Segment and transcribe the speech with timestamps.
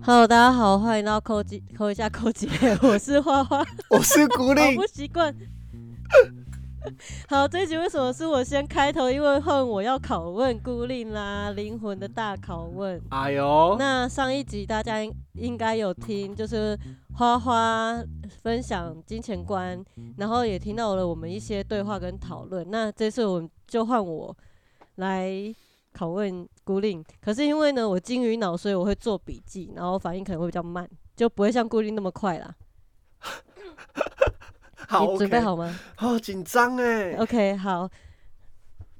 [0.00, 2.48] Hello，大家好，欢迎到扣机扣一下扣机，
[2.82, 5.34] 我是花花，我是古好力不，习惯。
[7.28, 9.10] 好，这一集为什么是我先开头？
[9.10, 12.98] 因为换我要拷问孤令啦，灵魂的大拷问。
[13.10, 16.78] 哎呦，那上一集大家应应该有听，就是
[17.18, 18.00] 花花
[18.42, 19.84] 分享金钱观，
[20.18, 22.70] 然后也听到了我们一些对话跟讨论。
[22.70, 24.36] 那这次我们就换我
[24.94, 25.28] 来
[25.92, 32.54] 拷问孤令，可是因为呢我金鱼脑，所以我会做笔记，然后反应可能会比较慢，就不会像孤令那么快啦。
[34.86, 37.90] 好你准备好吗好紧张哎，？OK，好。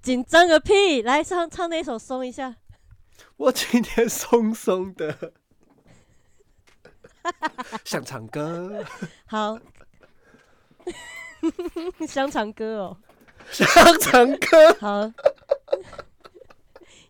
[0.03, 1.03] 紧张个屁！
[1.03, 2.57] 来唱唱那首松一下。
[3.37, 5.35] 我今天松松的，
[7.85, 8.85] 想唱歌，
[9.27, 9.59] 好，
[12.07, 12.97] 香肠哥哦。
[13.51, 13.67] 香
[14.01, 15.11] 肠歌，好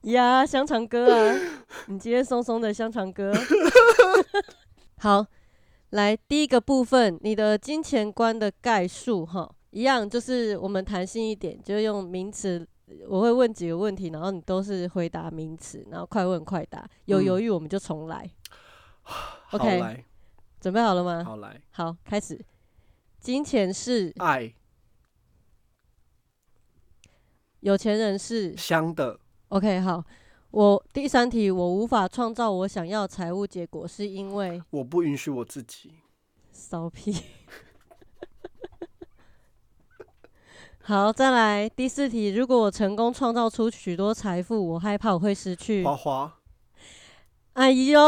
[0.03, 1.41] 呀，香肠哥啊，
[1.87, 3.33] 你今天松松的香肠哥。
[4.99, 5.27] 好，
[5.91, 12.67] 来第一个部分，你的金钱观的概述哈，一样就是我们弹性一点，就用名词。
[13.07, 16.89] 我会问几个问题，然后你都是回答名词，然后快问快答。
[17.07, 18.31] 有嗯犹豫我们就重来。
[19.51, 20.05] 好 OK 来，
[20.61, 21.25] 准备好了吗？
[21.25, 22.39] 好来，好，开始。
[23.19, 24.55] 金钱是爱
[27.61, 30.05] 有钱人是香的，OK，好。
[30.51, 35.95] 我第三题，我无法创造我想要财务结果，是因为我不允许我自己，
[36.53, 37.17] 骚屁。
[40.81, 42.29] 好，再来第四题。
[42.29, 45.85] 如果我成功创造出许多财富，我害怕我会失去。
[45.85, 46.38] 花花，
[47.59, 47.99] 哎呦，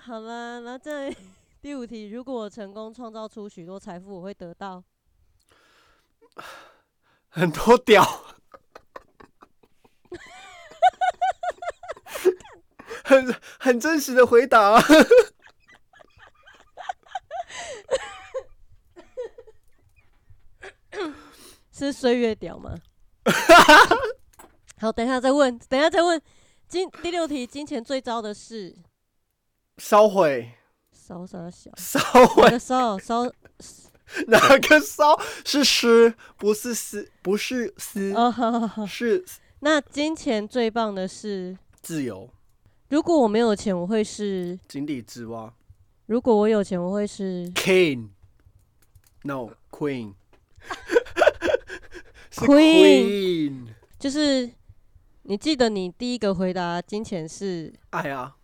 [0.00, 1.14] 好啦，然后再
[1.62, 2.10] 第五题。
[2.10, 4.82] 如果我成功创造出许多财富，我会得到。
[7.28, 8.02] 很多屌，
[13.04, 14.82] 很很真实的回答啊，
[21.70, 22.74] 是岁月屌吗？
[24.80, 26.20] 好，等一下再问，等一下再问。
[26.72, 28.74] 金第六题，金钱最糟的是，
[29.76, 30.52] 烧毁，
[30.90, 31.70] 烧啥小？
[31.76, 33.30] 烧毁，个烧烧？
[34.28, 38.86] 哪个烧是诗，不是丝，不是丝，哦，好好好。
[38.86, 39.22] 是
[39.60, 42.30] 那金钱最棒的是，自由，
[42.88, 45.52] 如果我没有钱，我会是；井底之蛙。
[46.06, 47.52] 如果我有钱，我会是。
[47.54, 50.14] ，King，No Queen，
[52.32, 53.66] 是 Queen Queen，
[53.98, 54.50] 就是
[55.24, 57.72] 你记得你第一个回答金钱是？
[57.90, 58.36] 爱啊，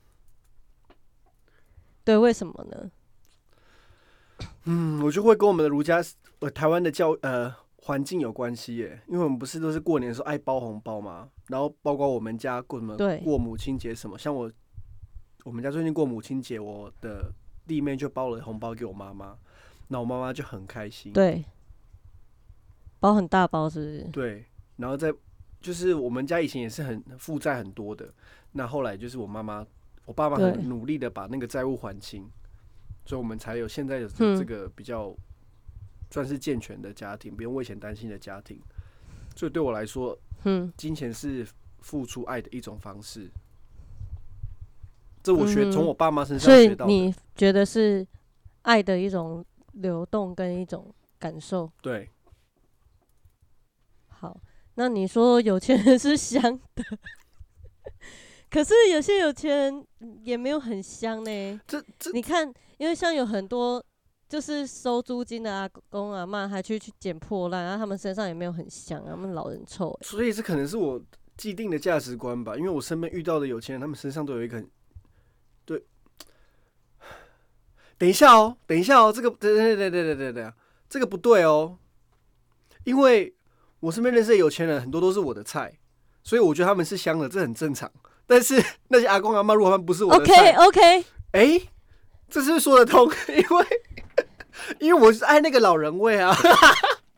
[2.04, 2.90] 对，为什么呢？
[4.64, 6.02] 嗯，我就会跟我们的儒家
[6.40, 14.50] 呃台湾的教呃环境有关系耶，因为我们不是都是过年的时候爱包红包嘛，然后包括我们家过什么过母亲节什么，像我
[15.44, 17.32] 我们家最近过母亲节，我的
[17.66, 19.36] 弟妹就包了红包给我妈妈，
[19.88, 21.44] 那我妈妈就很开心，对，
[23.00, 24.02] 包很大包是不是？
[24.12, 24.44] 对，
[24.76, 25.12] 然后再
[25.68, 28.10] 就是我们家以前也是很负债很多的，
[28.52, 29.66] 那后来就是我妈妈，
[30.06, 32.26] 我爸爸很努力的把那个债务还清，
[33.04, 35.14] 所以我们才有现在有嗯这个比较
[36.10, 38.58] 算是健全的家庭，不用为钱担心的家庭。
[39.36, 41.46] 所以对我来说，嗯，金钱是
[41.80, 43.30] 付出爱的一种方式。
[45.22, 46.90] 这我学从我爸妈身上学到的。
[46.90, 48.08] 你觉得是
[48.62, 51.70] 爱的一种流动跟一种感受。
[51.82, 52.08] 对，
[54.08, 54.40] 好，
[54.78, 56.40] 那你说有钱人是香
[56.76, 56.84] 的，
[58.48, 59.86] 可是有些有钱人
[60.22, 61.60] 也没有很香呢。
[61.66, 62.46] 这这你看，
[62.76, 63.84] 因为像有很多
[64.28, 70.06] 就是收租金的阿公阿妈，还去去捡破烂，然后他们身上也没有很香，他们老人臭、欸。
[70.06, 71.02] 所以这可能是我
[71.36, 74.70] 既定的价值观吧，因为我身边遇到的有钱人，他们身上都有一个很
[75.64, 75.84] 对。
[77.98, 80.52] 等一下哦，等一下哦，这个对对对对对对对，
[80.88, 81.76] 这个不对哦，
[82.84, 83.34] 因为
[83.80, 85.72] 我身边认识的有钱人很多都是我的菜，
[86.22, 87.90] 所以我觉得他们是香的，这很正常。
[88.26, 91.60] 但是 那些阿公阿妈，如果他们不是我的 OK OK，哎、
[92.28, 93.66] 这是是说得通， 因为
[94.80, 96.36] 因为我是爱那个老人味啊，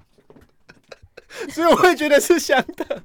[1.50, 3.02] 所以我会觉得是香的。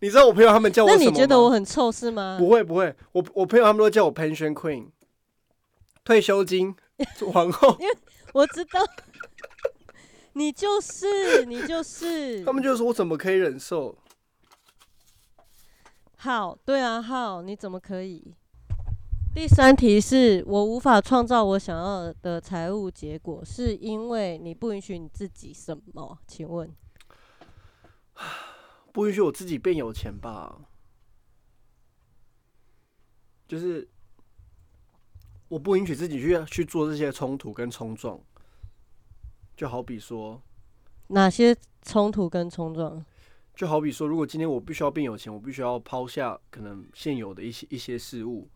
[0.00, 1.10] 你知道我朋友他们叫我那什么吗？
[1.12, 2.36] 你觉得我很臭是吗？
[2.38, 4.88] 不会不会，我我朋友他们都叫我 pension queen，
[6.04, 6.74] 退休金
[7.32, 7.76] 皇后，
[8.32, 8.80] 我知道，
[10.34, 13.96] 你就是你就是 他们就说我怎么可以忍受？
[16.16, 18.34] 好，对啊，好，你怎么可以？
[19.34, 26.18] 第三题是我无法创造我想要的财务结果，是因为你不允许你自己什么？
[26.26, 26.74] 请问？
[28.92, 30.60] 不允许我自己变有钱吧？
[33.46, 33.88] 就是
[35.48, 38.20] 我不允许自己去去做这些冲突跟冲撞，
[39.60, 40.40] 就好比说，
[41.08, 43.04] 哪些冲突跟冲撞？
[43.54, 48.48] 就好比说，如果今天我必须要变有钱，我必须要抛下可能现有的一些一些事物，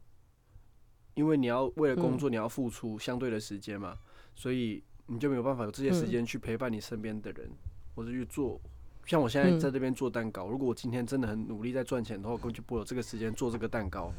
[1.13, 3.99] 因为你要为了工作，你要付出相对的时间嘛，
[4.35, 7.51] 所以你就没有办法有这些时间去陪伴你身边的人，
[7.95, 8.59] 或者去做。
[9.05, 14.11] 像我现在在这边做蛋糕，如果我今天真的很努力在赚钱的话，根本就不会有这个时间做这个蛋糕。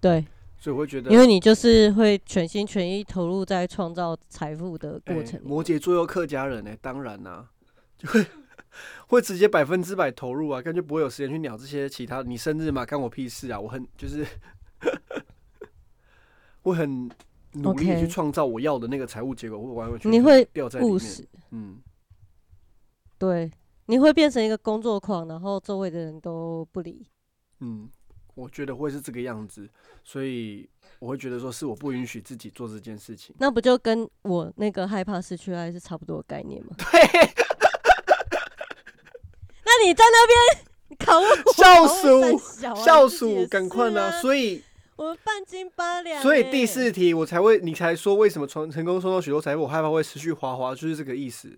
[0.00, 0.24] 对，
[0.60, 5.40] 所以我会觉得，因为你就是会全心全意投入在创造财富的过程。
[5.42, 7.48] 摩羯座又客家人呢，当然啦，
[7.96, 8.24] 就会
[9.08, 12.22] 会直接百分之百投入啊，感觉不会有时间去鸟这些其他。
[12.22, 13.58] 你生日嘛，干我屁事啊！
[13.58, 14.24] 我很就是
[16.62, 17.10] 会很
[17.54, 21.78] 努力去创造我要的那个财务结果，我完全你会掉在里面，嗯。
[23.18, 23.50] 对，
[23.86, 27.06] 你会变成一个工作狂，然后周围的人都不理。
[27.60, 27.90] 嗯，
[28.34, 29.68] 我觉得会是这个样子，
[30.04, 30.68] 所以
[30.98, 33.34] 我会觉得说是我不允许自己做这件事情。
[33.38, 36.70] 那不就跟我那个害怕失去爱是差不多的概念吗？
[36.78, 36.84] 对。
[39.64, 40.66] 那你在那边
[40.98, 42.38] 考我笑死我，
[42.74, 44.20] 笑鼠，赶快呢！
[44.20, 44.62] 所以
[44.96, 46.20] 我们半斤八两。
[46.20, 51.56] 所以第四题我才会，你才说为什么成成功收到许多财富，我害怕会失去花花，就是这个意思。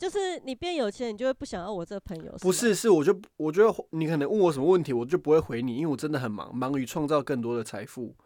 [0.00, 2.34] 就是你变有钱，你就会不想要我这个朋友。
[2.40, 8.16] 不是，是我就我觉得你可能问我什么问题，我就不会回你，因为我真的很忙，忙于创造更多的财富。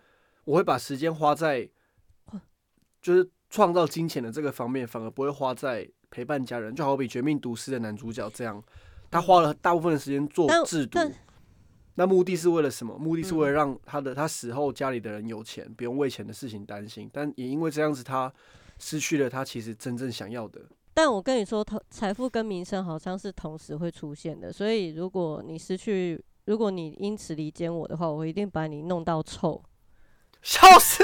[0.45, 1.69] 我会把时间花在
[3.03, 6.73] 就是创造金钱的这个方面，反而不会花在陪伴家人。
[6.73, 8.63] 就好比《绝命毒师》的男主角这样，
[9.11, 11.01] 他花了大部分的时间做制毒，
[11.97, 12.97] 那目的是为了什么？
[12.97, 17.11] 目的是为了让他的他死后家里的人有钱，不用为钱的事情担心。
[17.13, 18.33] 但也因为这样子，他
[18.79, 20.61] 失去了他其实真正想要的。
[20.95, 29.61] 但我跟你说，财财富跟名声好像是同时会出现的，所以如果你失去，如果你因此离间我的话，我一定把你弄到臭。
[30.41, 31.03] 笑死！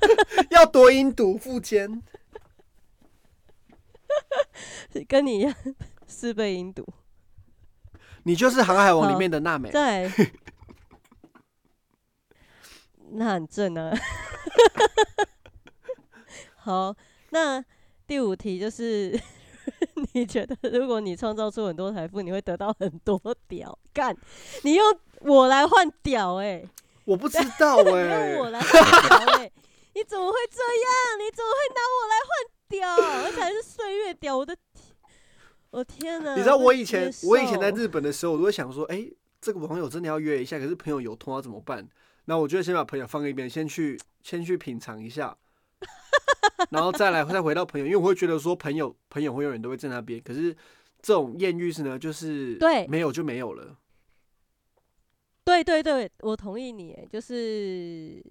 [0.50, 2.02] 要多阴毒附奸，
[5.08, 5.54] 跟你一样
[6.06, 6.86] 四倍阴毒。
[8.24, 9.70] 你就是《航海王》里面的娜美。
[9.70, 10.10] 对。
[13.12, 13.90] 那很正啊。
[16.56, 16.94] 好，
[17.30, 17.64] 那。
[18.06, 19.18] 第五题就是，
[20.12, 23.18] 你觉得如果你创造出很多财富，你会得到很多
[23.48, 24.16] 屌干？
[24.62, 26.36] 你用我来换屌？
[26.36, 26.62] 哎，
[27.04, 29.34] 我不知道 哎，用我来换屌？
[29.38, 29.50] 哎，
[29.94, 31.18] 你怎么会这样？
[31.18, 32.30] 你怎么会拿我来换
[32.68, 33.24] 屌？
[33.24, 34.36] 而且还是岁月屌？
[34.36, 34.94] 我的天，
[35.70, 36.34] 我天哪！
[36.36, 39.06] 你知道我以前我以前在日本的时候，我都会想说，哎，
[39.40, 41.88] 这个网友真的要约一下，可是朋友有通要怎么办？
[42.26, 45.36] 那我觉得先把朋友放一边，先去先去品尝一下。
[46.70, 50.20] 然后再来再回到朋友，因为我会觉得说朋友朋友会永远都会在那边。
[50.22, 50.52] 可是
[51.02, 53.78] 这种艳遇是呢，就是对没有就没有了。
[55.44, 58.24] 对对对，我同意你，就是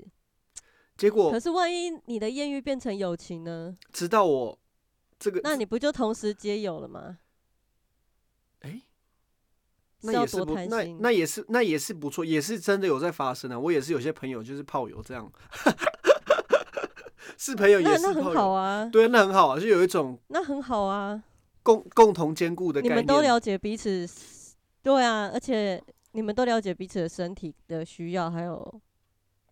[0.98, 1.32] 结果。
[1.32, 3.78] 可是万一你的艳遇变成友情呢？
[3.92, 4.60] 直到我
[5.20, 7.20] 这个，那你不就同时皆有了吗？
[8.62, 8.82] 哎，
[10.02, 13.60] 那也是不那那也是那也是不错，也是真的有在发生啊。
[13.60, 15.32] 我也是有些朋友就是炮友这样。
[17.38, 21.24] 是朋友也是很好啊，对，那很好啊，就有一种那很好啊，
[21.62, 24.08] 共共同兼顾的你们都了解彼此，
[24.82, 28.82] 对啊，而且你们都了解彼此的身体的需要，还有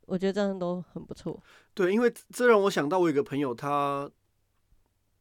[0.05, 1.41] 我觉得这样都很不错。
[1.73, 4.09] 对，因为这让我想到我有个朋友，他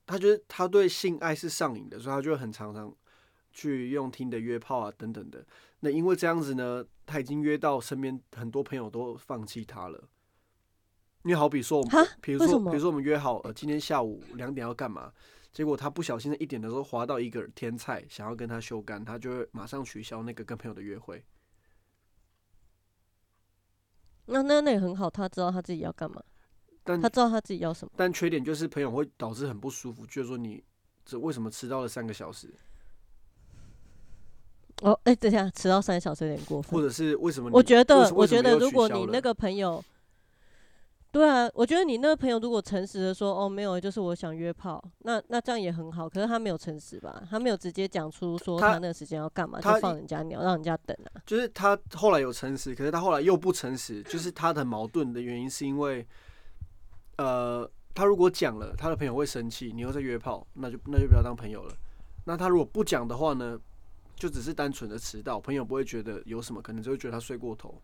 [0.07, 2.93] 他觉得他对性爱是上瘾的，所以他就很常常
[3.53, 5.45] 去用听的约炮啊等等的。
[5.81, 10.09] 那因为这样子呢，他已经约到身边很多朋友都放弃他了。
[11.23, 15.13] 因为好比说，我们，比如说，比如说我们约好，呃，今天下午两点要干嘛？
[15.53, 21.23] 结果他不小心在一点的时候滑到一个天菜，想要跟他修干，他就会马上取消那个跟朋友的约会。
[24.27, 26.23] 那那那也很好，他知道他自己要干嘛，
[26.85, 27.93] 但他知道他自己要什么。
[27.97, 30.63] 但缺点就是朋友会导致很不舒服，就是说你
[31.05, 32.55] 这为什么迟到了三个小时？
[34.83, 36.73] 哦，哎，等下迟到三个小时有点过分。
[36.73, 37.51] 或者是为什么？
[37.53, 39.85] 我觉得，我觉得如果你那个朋友。
[41.13, 46.09] 对啊，我觉得你那个朋友如果诚实的说，哦，没有，就是我想约炮，那那这样也很好。
[46.09, 47.21] 可是他没有诚实吧？
[47.29, 51.21] 他没有直接讲出说他那个时间要干嘛，就放人家鸟，让人家等啊。
[51.27, 56.07] 就是他后来有诚实，可是他后来又不诚实，就是他的矛盾的原因是因为，
[57.17, 61.75] 呃，他如果讲了，他的朋友会生气，你又在约炮，那就那就不要当朋友了。
[62.25, 63.59] 那他如果不讲的话呢，
[64.15, 67.83] 就只是单纯的迟到，朋友不会觉得有什么，可能就会觉得他睡过头，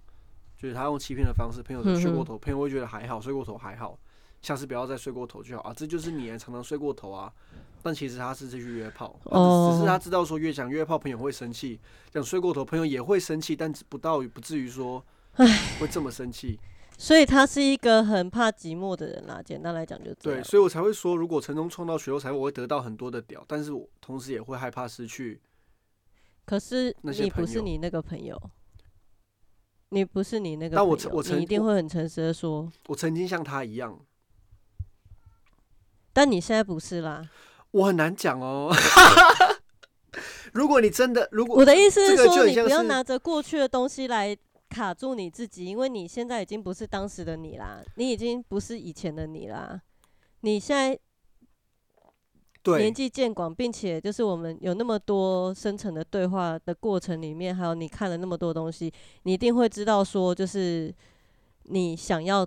[0.56, 3.98] 就是他用欺骗的方式，朋友就睡过头，朋友会觉得还好，睡过头还好，
[4.42, 7.32] 下次不要再睡过头就好啊，这就是你常常睡过头啊。
[7.82, 11.78] 但其实他是去约炮，只是他知道说越讲约炮，朋友会生气；
[12.10, 15.04] 讲睡过头，朋友也会生气，但不到不至于说
[15.78, 16.58] 会这么生气。
[16.98, 19.40] 所以他是一个很怕寂寞的人啦。
[19.40, 25.40] 简单来讲就对，所以我才会说，如果成功创造血肉财，我会得到很多的屌，但是我同时也会害怕失去。
[26.44, 28.40] 可是你不是你那个朋友，
[29.90, 33.99] 你不是你那个，但我我你一定会很诚实的说，我曾经像他一样，
[36.12, 37.28] 但你现在不是啦。
[37.71, 38.75] 我很难讲哦。
[40.52, 44.37] 如果你真的，如果我的意思是说，你不要拿着过去的东西来。
[44.69, 49.81] 卡住你自己，因为你现在已经不是当时的你啦，你已经不是以前的你啦。
[50.40, 50.99] 你现在
[52.78, 58.92] 年纪渐广，并且就是我们有那么多深层的对话的过程里面，还有你看了那么多东西，
[59.23, 60.94] 你一定会知道说，就是
[61.64, 62.46] 你想要，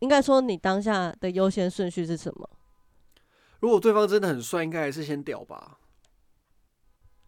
[0.00, 2.48] 应该说你当下的优先顺序是什么。
[3.60, 5.78] 如果对方真的很帅，应该还是先屌吧？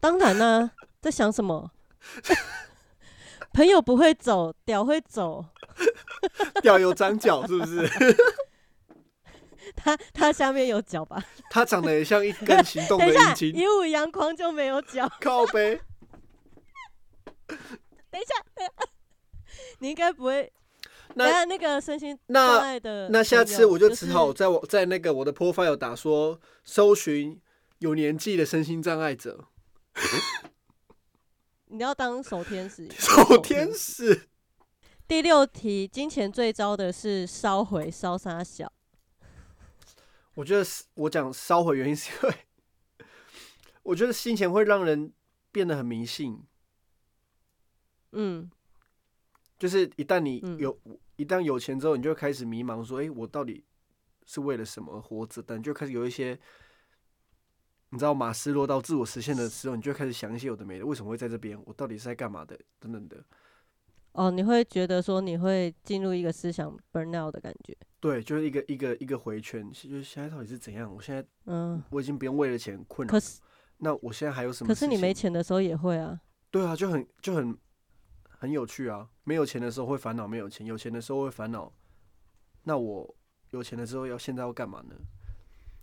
[0.01, 1.71] 当然呢，在想什么？
[3.55, 5.45] 朋友不会走，屌会走。
[6.61, 7.89] 屌有长脚是不是？
[9.85, 11.23] 他他下面有脚吧？
[11.51, 13.53] 他长得也像一根行动的眼睛。
[13.53, 15.07] 一五阳光就没有脚。
[15.21, 15.79] 靠背。
[17.47, 18.35] 等一下，
[19.81, 20.51] 你应该不会。
[21.17, 27.41] 那那个身心障碍的，那下次我就只好在我在那个我的 profile 打说，搜寻
[27.79, 29.45] 有年纪的身心障碍者。
[31.67, 34.29] 你要当守天使，守天使。
[35.07, 38.73] 第六题，金钱最糟的是烧毁烧杀小。
[40.35, 40.65] 我觉得
[40.95, 43.07] 我讲烧毁原因是因为，
[43.83, 45.13] 我觉得金钱会让人
[45.51, 46.43] 变得很迷信。
[48.13, 48.51] 嗯，
[49.59, 50.79] 就是一旦你有，
[51.17, 53.65] 一旦有钱之后，你就开始迷茫，说：“哎，我到底
[54.27, 56.39] 是为了什么活着？”等就开始有一些。
[57.91, 61.57] 你知道马斯洛到自我实现的时候，你就开始想一些有的没的，为什么会在这边？
[61.65, 62.59] 我到底是在干嘛的？
[62.81, 63.25] 等等的。
[64.15, 67.77] 哦，你会觉得说你会进入一个思想 burn out 的感觉？
[68.01, 70.93] 对，就是一个一个一个回圈，就是现在到底是怎样？
[70.95, 73.11] 我现在嗯，我已经不用为了钱困扰。
[73.11, 73.41] 可是，
[73.79, 74.69] 那我现在还有什么？
[74.69, 76.21] 可是你没钱的时候也会啊。
[76.51, 77.57] 对啊，就很就很
[78.29, 79.09] 很有趣啊！
[79.25, 81.73] 没有钱的时候会烦恼没有钱，有钱的时候会烦恼。
[82.63, 83.15] 那我
[83.51, 84.95] 有钱的时候要现在要干嘛呢？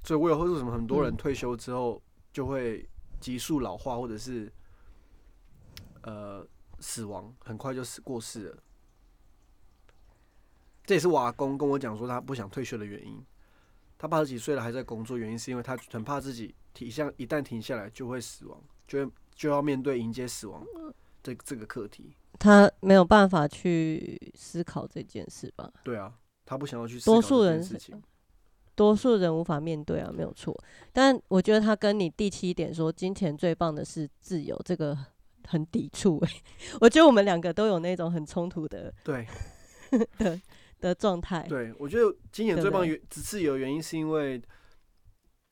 [0.03, 2.87] 所以，我有会为什么很多人退休之后就会
[3.19, 4.51] 急速老化，或者是
[6.03, 6.47] 呃
[6.81, 8.57] 死亡，很快就死过世了。
[10.83, 13.23] 这也是我阿公跟我讲说，他不想退休的原因。
[13.97, 20.65] 他八十几岁了还在工作，原因是因为他很怕自己体像一旦停下来就会死亡，就会就要面对迎接死亡
[21.21, 22.15] 这这个课题。
[22.39, 25.71] 他没有办法去思考这件事吧？
[25.83, 26.11] 对啊，
[26.45, 28.01] 他不想要去多数人事情。
[28.73, 30.57] 多数人无法面对啊，没有错。
[30.91, 34.97] 但我觉得他跟你第七点说金钱最棒的是自由，这个
[35.51, 36.31] 很抵触哎。
[36.79, 39.27] 我觉得我们两个都有那种很冲突的对
[40.17, 40.41] 的
[40.79, 41.45] 的状态。
[41.49, 44.41] 对，我觉得今年最棒原自由原因是因为，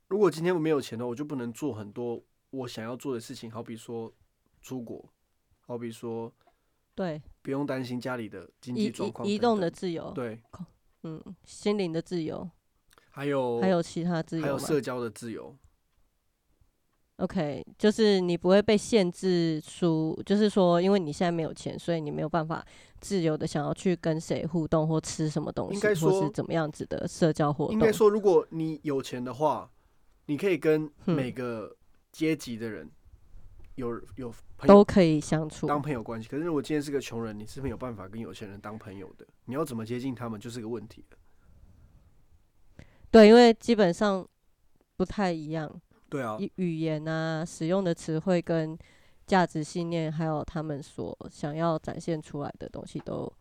[0.07, 4.11] 如果今天我没有钱的话，我就不能做很多我想要做的事情，好比说
[4.61, 5.11] 出国，
[5.59, 6.33] 好比说
[6.95, 10.41] 对，不用担心家里的经济状况，移动的自由，对，
[11.03, 12.49] 嗯，心灵的自由。
[13.11, 15.55] 还有还有其他自由，还有社交的自由。
[17.19, 22.65] OK，就是你不会被限制出，就是说，因为你现在没有钱，所以你没有办法
[23.01, 27.73] 自由的想要去跟谁互动或吃什么东西，或是怎么样子的社交活动。
[27.73, 29.69] 应该说，如果你有钱的话，
[30.27, 31.75] 你可以跟每个
[32.13, 32.89] 阶级的人
[33.75, 34.33] 有有
[34.65, 36.29] 都可以相处，当朋友关系。
[36.29, 39.27] 可是如果今天是个穷人，你是没有办法跟有钱人当朋友的。
[39.43, 41.03] 你要怎么接近他们，就是个问题
[43.11, 44.25] 对，因为基本上
[44.95, 45.69] 不太一样。
[46.09, 48.77] 对啊，语言啊，使用的词汇跟
[49.27, 53.31] 价值信念，还有他们所想要展现出来的东西，都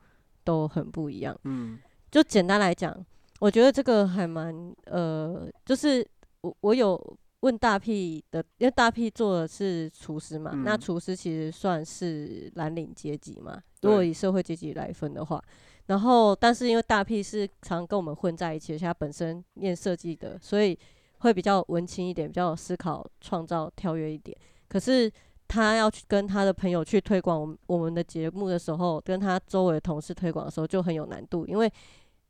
[0.45, 1.39] 都很不一样。
[1.45, 1.79] 嗯，
[2.11, 2.95] 就简单来讲，
[3.41, 6.07] 我觉得这个还蛮呃，就是
[6.43, 15.43] 我我有问大 P 的，因为大 P 做的是厨师嘛，那厨师其实算是蓝领阶级嘛，如果以社会阶级来分的话。
[15.87, 20.79] 然后，但是因为大 P 是常跟我们混在一起，而且他本身念设计的，所以
[21.19, 24.37] 会比较文青一点，比较思考、创造、跳跃一点。
[24.69, 25.11] 可是
[25.47, 31.73] 他要去跟他的朋友去推广我们我们的节目的时候，跟他周围的同事推广的时候就很有难度，因为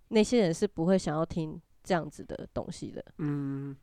[0.09, 3.05] 那些人是不会想要听这样子的东西的。
[3.19, 3.77] 嗯。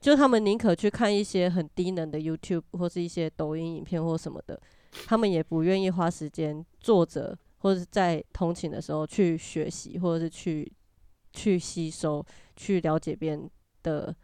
[0.00, 4.58] 就他们宁可去看一些很低能的 YouTube 或是一些抖音影片或什么的，
[5.04, 10.72] 他们也不愿意花时间坐着或者是在通勤的时候去学习，或者是去
[11.34, 12.24] 去吸收、
[12.56, 13.50] 去了解别人
[13.82, 14.14] 的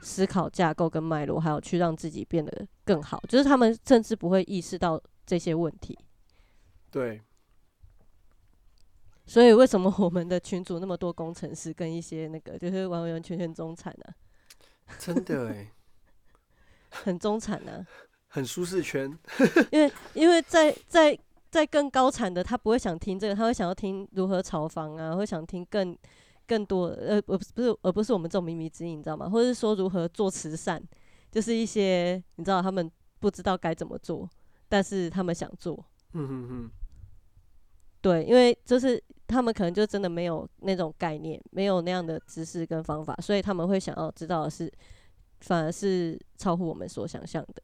[0.00, 3.22] 思考架构跟脉络，还有去让自己变得更好。
[3.28, 5.98] 就是他们甚至不会意识到这些问题。
[6.90, 7.20] 对，
[9.26, 14.14] 所以为什么我们的群主那么多工程师跟一些那个就是完完全全中产呢、
[14.98, 15.70] 真的哎，
[16.88, 17.86] 很中产呢、
[18.28, 19.18] 很舒适圈。
[19.70, 21.18] 因为因为在在
[21.50, 25.94] 在更高产的，他不会想听这个，他会想要听如何炒房啊，会想听更
[26.48, 29.28] 更多呃，不不是而不是我们这种靡靡之音，你知道吗？
[29.28, 30.82] 或者是说如何做慈善，
[31.30, 32.90] 就是一些你知道他们
[33.20, 34.28] 不知道该怎么做，
[34.68, 36.70] 但是他们想做，嗯哼哼，
[38.00, 44.72] 对，因为就是他们可能就真的没有那种概念，没有那样的知识跟方法，所以他们会想要知道的是，
[45.40, 47.62] 反而是超乎我们所想象的。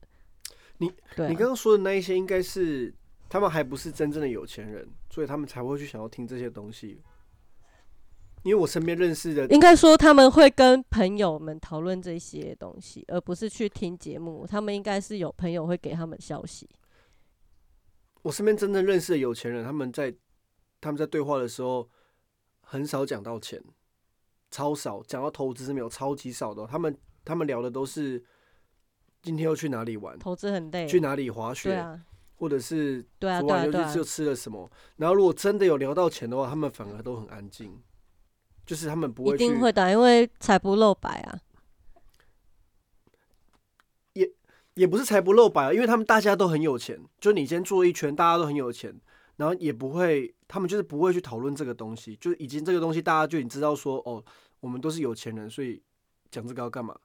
[0.78, 0.86] 你
[1.28, 2.94] 你刚刚说的那一些，应该是
[3.30, 7.00] 他们还不是真正的有钱人，所以他们才会去想要听这些东西。
[8.44, 14.46] 因为我身边认识的，应该说他们会跟朋友们讨论这些东西，而不是去听节目。
[14.46, 16.68] 他们应该是有朋友会给他们消息。
[18.20, 20.14] 我身边真正认识的有钱人，他们在
[20.78, 21.88] 他们在对话的时候，
[22.60, 23.62] 很少讲到钱，
[24.50, 26.68] 超少讲到投资是没有，超级少的哦。
[26.70, 28.22] 他们他们聊的都是
[29.22, 31.98] 今天要去哪里玩，投资很累，去哪里滑对雪，啊，
[32.36, 34.70] 或者是对啊，又去就，吃了什么。
[34.96, 37.82] 然后如果真的有聊到钱的话，他们反而都很安静，
[38.66, 41.38] 就是他们不一会一定会的，因为财不露白啊。
[44.14, 44.30] 也
[44.74, 48.94] 也不是财不露白啊，因为他们大家都很有钱，就你先做一圈，大家都很有钱，
[49.36, 54.24] 然后也不会，他们就是不会去讨论这个东西，就已经这个东西大家就已经知道说，哦，
[54.60, 55.82] 我们都是有钱人，所以
[56.30, 56.96] 讲这个要干嘛？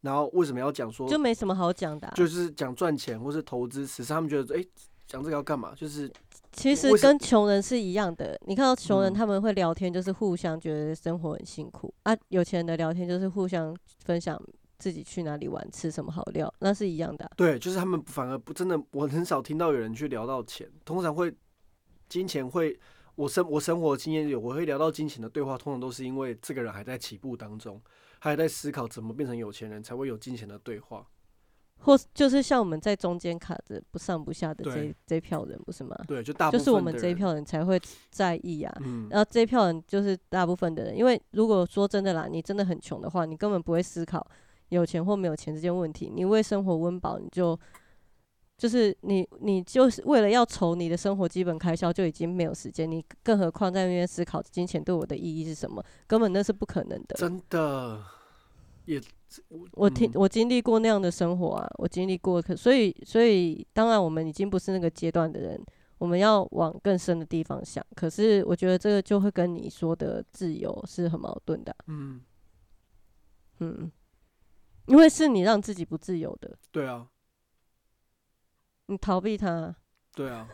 [0.00, 4.64] 然后为什么要讲说，就没什么好讲的啊、就是讲赚钱或是投资，只是他们觉得，哎、
[5.06, 5.74] 讲这个要干嘛？
[5.74, 6.12] 就是
[6.54, 8.38] 其实跟穷人是一样的。
[8.46, 14.40] 你看到穷人嗯他们会聊天，就是互相觉得生活很辛苦啊；有钱人的聊天就是互相分享
[14.78, 21.34] 自己去哪里玩、吃什么好料，那是一样的啊、对，就是他们反而不真的，我很少听到有人去聊到钱，通常会
[22.08, 22.78] 金钱会。
[23.16, 27.80] 我生我生活经验有，我会聊到金钱的对话，通常都是因为这个人还在起步当中，
[28.18, 31.06] 还在思考怎么变成有钱人，才会有金钱的对话。
[31.84, 35.94] 或是就是像我们在中间卡着不上不下的这对这票人，不是吗？
[36.08, 38.74] 对，就大部分就是我们，这一票人才会在意啊。
[38.80, 44.26] 嗯，然后这一票人就是大部分的人，因为如果说真的啦，你真的很穷的话，你根本不会思考
[44.70, 46.10] 有钱或没有钱这件问题。
[46.12, 47.58] 你为生活温饱，你就
[48.56, 52.90] 就是你你就是为了要筹你的生活基本开销，就已经没有时间。
[52.90, 57.16] 你更何况在那边思考金钱对我的意义是什么，根本那是不可能的。
[57.16, 58.02] 真的
[58.86, 59.00] 也
[59.72, 65.60] 我听嗯我经历过那样的生活啊，我经历过，可所以所以当然我们已经不是那个阶段的人，
[65.98, 67.84] 我们要往更深的地方想。
[67.96, 72.20] 可是我觉得这个就会跟你说的自由是很矛盾的啊、嗯，
[73.58, 73.90] 嗯，
[74.86, 77.08] 因为是你让自己不自由的，对啊，
[78.86, 79.74] 你逃避他，
[80.14, 80.46] 对啊，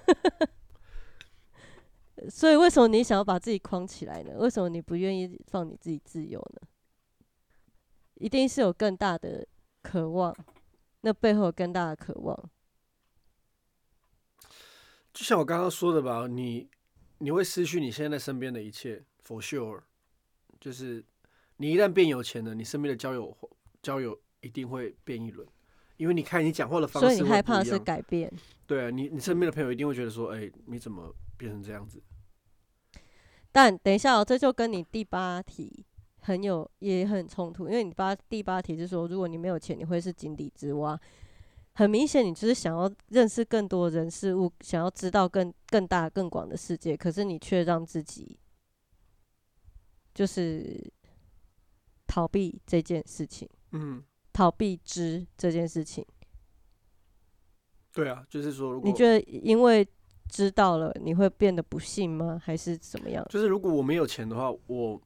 [2.31, 4.39] 所以为什么你想要把自己框起来呢？
[4.39, 6.69] 为什么你不愿意放你自己自由呢？
[8.21, 9.47] 一定是有更大的
[9.83, 10.37] 渴望，
[11.01, 12.51] 那背后有更大的渴望。
[15.13, 16.69] 就像我刚刚说的吧，你
[17.19, 19.81] 你会失去你现在身边的一切，for sure。
[20.61, 21.03] 就是
[21.57, 23.37] 你一旦变有钱了，你身边的交友
[23.83, 25.49] 交友一定会变一轮，
[25.97, 27.79] 因为你看你讲话的方式所以你害怕的是。
[27.79, 28.31] 改变。
[28.67, 32.03] 对啊，你你身边的朋友一定会觉得说，哎、你怎么变成这样子？
[33.51, 35.85] 但等一下哦，这就跟你第八题
[36.31, 40.99] 很有也很冲突，因为你八第八题是说，如果你没有钱，你会是井底之蛙。
[41.73, 48.39] 很明显，你就是想要认识更多人事物，想要知道更更大更广的世界，可是你却让自己
[50.15, 50.93] 就是
[52.07, 56.07] 逃避这件事情，嗯，逃避知这件事情。
[57.93, 59.87] 对啊，就是说，如果你觉得因为
[60.29, 62.41] 知道了，你会变得不幸吗？
[62.41, 63.27] 还是怎么样？
[63.29, 65.01] 就是如果我没有钱的话，我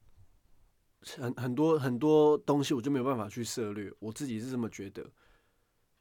[1.17, 5.05] 很很多很多东西我就没有办法去涉略，我自己是这么觉得。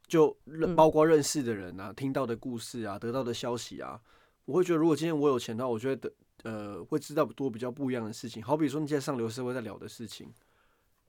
[0.06, 0.36] 就
[0.76, 3.98] 包括认识的人啊，听到的故事啊，得到的消息啊，
[4.44, 6.12] 我会觉得如果今天我有钱的话，我觉得
[6.42, 8.42] 呃会知道多比较不一样的事情。
[8.42, 10.30] 好比说你现在上流社会在聊的事情，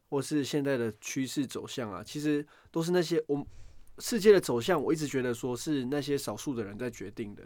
[0.10, 3.46] 或是现在的趋势走向啊，其实都是那些我们
[4.00, 7.44] 世界的走向，我一直觉得说是那些少数的人在决定的。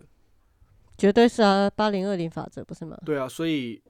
[0.99, 2.95] 绝对是啊，八零二零法则不是吗？
[3.03, 3.81] 对啊，所以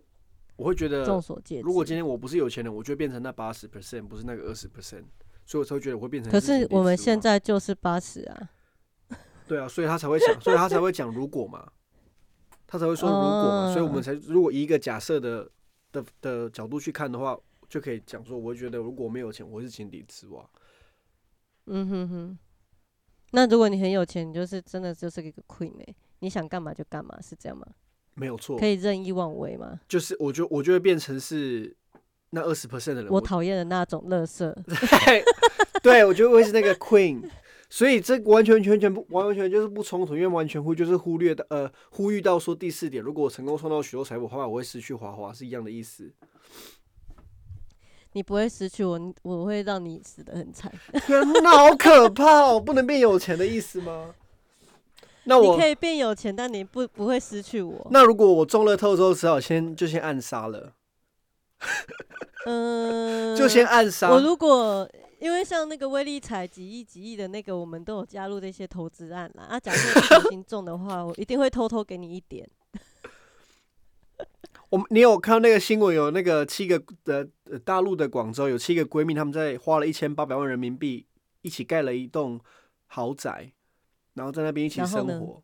[0.60, 1.62] 我会觉得众所皆知。
[1.62, 5.06] 如果今天我不是有钱人，我就会变成那八十 percent，不是那个二十 percent。
[5.46, 6.30] 所以我才会觉得我会变成。
[6.30, 8.50] 可是我们现在就是八十啊。
[9.48, 11.72] 对啊，所以他才会讲，所以他才会讲如果嘛，
[12.68, 15.50] 他才会说如果嘛，所以我们才如果以一个假设的
[15.92, 17.36] 的的角度去看的话，
[17.68, 20.48] 就可以讲说，我会觉得如果没有钱，我是井底之蛙。
[21.68, 22.38] 嗯哼哼。
[23.32, 27.66] 那如果你很有钱，你就是真的就是一个 queen 哎，你想干嘛就干嘛，是这样吗？
[28.20, 28.60] 没有错。
[28.60, 29.80] 可以任意妄为吗？
[29.88, 31.76] 就是我就我就会变成是
[32.32, 34.56] 那二十 percent 的人，我讨厌的那种乐色。
[35.82, 37.24] 对，我觉得会是那个 queen。
[37.72, 46.12] 所以这完全全全不完完全就是不冲突，因为完全忽就是忽略到呃呼吁到说第四点，如果我成功创造许多财富，话我会失去华华是一样的意思。
[48.14, 50.74] 你不会失去我，我会让你死的很惨。
[51.06, 52.42] 天哪，好可怕！
[52.42, 52.60] 哦！
[52.60, 54.16] 不能变有钱的意思吗？
[55.30, 57.88] 那我可以变有钱，但你不不会失去我。
[57.92, 60.74] 那如果我中了透之后，只好先就先暗杀了。
[62.46, 64.10] 嗯， 就先暗杀。
[64.10, 64.90] 我如果。
[65.20, 69.44] 因为像那个威力彩几亿几亿的那个，我们都有加入这些投资案啦。
[69.44, 72.50] 啊，假设不心中的话，我一定会偷偷给你一点。
[74.70, 75.94] 我们你有看到那个新闻？
[75.94, 77.28] 有那个七个的
[77.66, 81.06] 大陆的广州有七个闺蜜，他们在花了一千八百万人民币
[81.42, 82.40] 一起盖了一栋
[82.86, 83.52] 豪宅，
[84.20, 85.42] 然后在那边一起生活。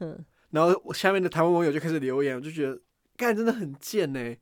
[0.00, 0.24] 嗯。
[0.50, 2.80] 然后下面的台湾网友就开始留言，我就觉得
[3.16, 4.36] 干真的很贱呢。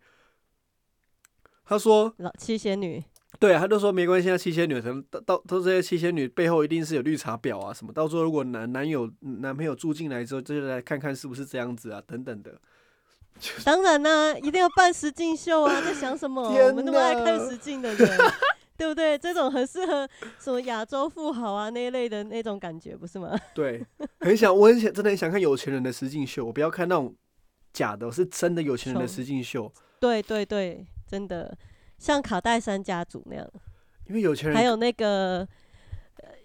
[1.66, 3.05] 他说：“老七仙女。”
[3.38, 12.59] 对，他就说没关系，啊七仙女可能到到都这些七仙女背后一定是有绿茶婊啊什么，到时候如果男男友男朋友住进来之后，就来看看是不是这样子啊等等的。
[13.64, 15.81] 当然啦，一定要办实境秀啊！
[15.81, 16.42] 在想什么？
[16.68, 18.18] 我们那么爱看实境的人，
[18.83, 19.16] 对不对？
[19.16, 20.09] 这种很适合
[20.40, 23.33] 什么亚洲富豪啊那一类的那种感觉，不是吗？
[23.55, 23.81] 对，
[24.18, 27.14] 很想，我很想，真的很想看有钱人的实境秀，我不要看那种
[27.73, 29.73] 假的，是真的有钱人的实境秀。
[30.01, 31.57] 对对对，真的。
[31.97, 33.49] 像卡戴珊家族那样，
[34.09, 35.47] 因为有钱人还有那个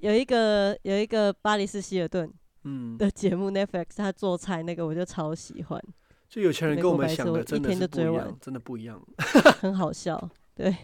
[0.01, 2.31] 有一个有一个巴黎斯希尔顿
[2.65, 5.83] 嗯的节目 Netflix，他做菜那个我就超喜欢。
[6.29, 9.01] 就有钱人跟我们想的真的是不一样，真的不一样，
[9.59, 10.29] 很好笑。
[10.53, 10.75] 对，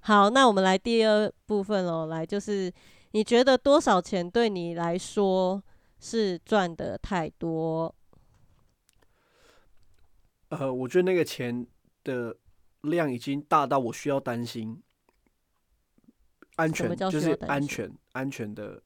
[0.00, 2.72] 好，那我们来第二部分喽，来就是
[3.12, 5.62] 你觉得多少钱对你来说
[6.00, 7.94] 是赚的太多？
[10.48, 11.66] 呃，我觉得那个钱
[12.04, 12.36] 的。
[12.82, 14.82] 量已经大到我需要担心
[16.56, 18.82] 安全，就是安全安全的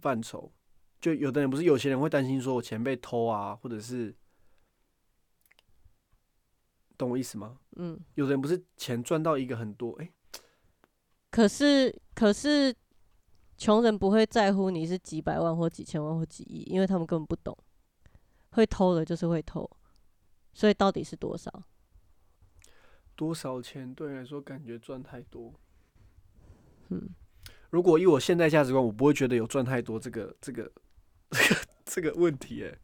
[0.00, 0.52] 范畴。
[1.00, 4.12] 就有的人不是有些人会担心说我钱被偷啊，或者是
[6.96, 7.60] 懂我意思吗？
[7.76, 10.10] 嗯，有的人不是钱赚到一个很多，哎，
[11.30, 12.74] 可是可是
[13.56, 17.56] 穷人不会在乎你是几百万或几千万或几亿，因为他们根本不懂，
[18.50, 19.68] 会偷的就是会偷，
[20.54, 21.50] 所以到底是多少？
[23.14, 25.52] 多少钱对你来说感觉赚太多？
[26.88, 27.10] 嗯，
[27.70, 30.72] 如果以我现在价值观，我不会觉得有赚太多这个这个
[31.30, 32.64] 这个这个问题。
[32.64, 32.78] 哎，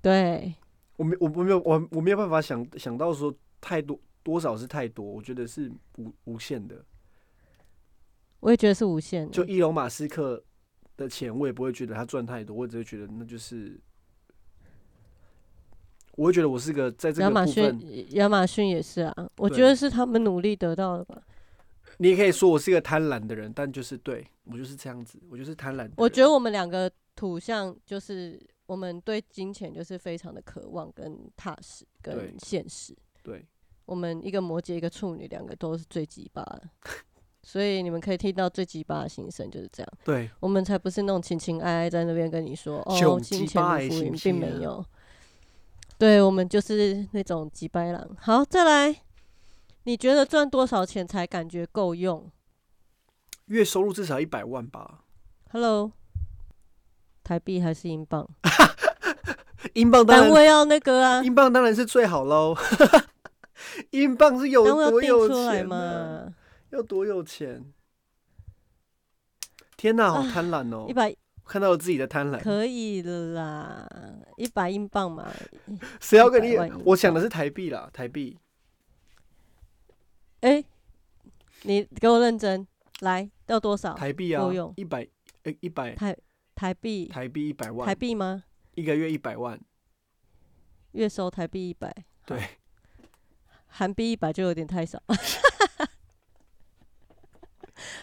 [0.00, 0.54] 对，
[0.96, 6.82] 我没我我没有我我没有办法想想到说太多多少是太多，我觉得是无无限的。
[8.42, 9.30] 我也觉得是无限的。
[9.30, 10.44] 就伊隆马斯克
[10.96, 13.80] 的钱，我也不会觉得他赚太多，我只会觉得那就是。
[16.14, 19.30] 我会觉得我是个在这个亚马逊，亚马逊也是啊。
[19.38, 21.22] 我觉得是他们努力得到的吧。
[21.96, 25.90] 你也可以说我是一个贪婪的人，但就是对我就是这样子，我就是贪婪。
[25.96, 32.94] 我觉得我们两个土象就是我们对金钱就是非常的渴望跟踏实跟现实。
[33.22, 33.42] 对，
[33.86, 36.68] 我们一个摩羯一个处女，两个都是最鸡巴的，
[37.42, 39.92] 所以你们可以听到最鸡巴的心声就是这样。
[40.04, 44.84] 对，我们才不是那种情情爱爱在那边跟你说哦，金钱的浮云，并没有。
[45.98, 48.08] 对我们就是那种几百郎。
[48.18, 49.02] 好，再来，
[49.84, 52.30] 你觉得赚多少钱才感觉够用？
[53.46, 55.00] 月收入至少一百万吧。
[55.50, 55.92] Hello，
[57.22, 58.28] 台币还是英镑？
[59.74, 62.56] 英镑当然单位要那个啊，英镑当然是最好喽。
[63.90, 66.32] 英镑是有多有钱嘛？
[66.72, 67.72] 要多有钱？
[69.76, 70.86] 天哪，好贪婪哦！
[70.88, 71.16] 一百。
[71.44, 73.88] 看到了自己的贪婪，可以了啦，
[74.36, 75.28] 一百英镑嘛。
[76.00, 76.56] 谁要跟你？
[76.84, 78.38] 我想的是台币啦，台币。
[80.40, 80.64] 哎，
[81.62, 82.66] 你给我认真，
[83.00, 83.94] 来要多少？
[83.94, 85.06] 台币啊，够用一百，
[85.42, 86.16] 哎，一百台
[86.54, 88.44] 台币，台币一百万，台币吗？
[88.76, 89.60] 一个月一百万，
[90.92, 91.92] 月收台币一百，
[92.24, 92.40] 对，
[93.66, 95.02] 韩币一百就有点太少。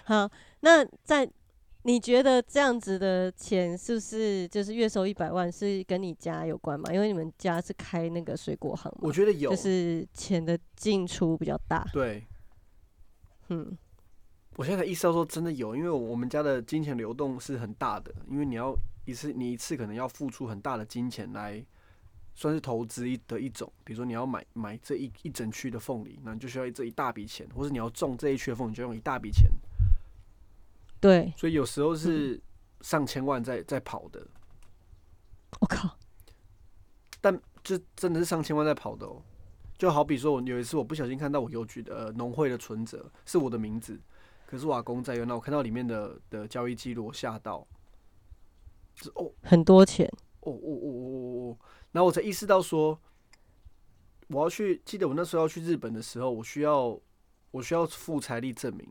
[0.05, 0.29] 好，
[0.61, 1.29] 那在。
[1.83, 6.93] 你觉得这样子的钱是不是就是月收一百万是跟你家有关吗？
[6.93, 11.87] 因为你们家是开那个水果行嘛，我觉得有，就是钱的进出比较大。
[11.93, 12.27] 对，
[13.47, 13.75] 嗯，
[14.57, 21.65] 我现在才意识到说真的有，因为我们家的金钱流动是很大的，因为你要一次你一次可能要付出很大的金钱来
[22.35, 29.49] 算是投资一的一种，比如说你要买买这一一整区的凤梨，那你就需要这一大笔钱，或者你要种这一区的凤梨，就用一大笔钱，
[30.99, 32.41] 对，所以有时候是
[32.81, 34.25] 上千万在在跑的，
[35.61, 35.97] 我靠，
[37.21, 39.21] 但这真的是上千万在跑的哦。
[39.77, 43.97] 就好比说，我有一次我不小心看到我邮局的呃农会的存折是我的名字，
[44.45, 47.65] 可是我阿公在用，那我看到里面的的交易记录，我吓到，
[49.15, 49.31] 哦。
[49.41, 50.05] 很多钱，
[50.41, 51.57] 哦哦哦哦哦哦，
[51.93, 52.99] 然后我才意识到说，
[54.27, 56.99] 我要去，记得我那时候要去日本的时候，我需要
[57.51, 58.85] 我需要付财力证明，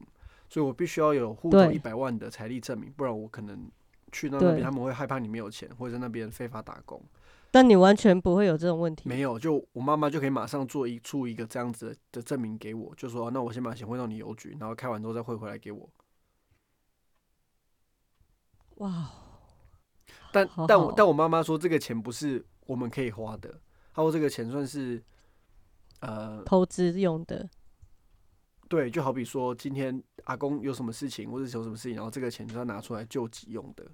[0.48, 3.70] 所以我必须要有户头一百万的财力证明，不然我可能
[4.10, 7.02] 去到那边他们会害怕你没有钱，或者在那边非法打工。
[7.50, 9.08] 但你完全不会有这种问题。
[9.08, 15.88] 没有，就我妈妈就可以马上做一出一个这样子的的证明给我，就说那我先把钱汇到你邮局，然后开完之后再汇回来给我。
[18.76, 19.10] 哇，
[20.30, 23.58] 但但我但我妈妈说这个钱不是我们可以花的，
[23.94, 25.02] 她说这个钱算是
[26.00, 27.48] 呃投资用的，
[28.68, 33.86] 对，就好比说今天阿公有什么事情或者有什么事情，然后这个钱就要拿出来救急用的。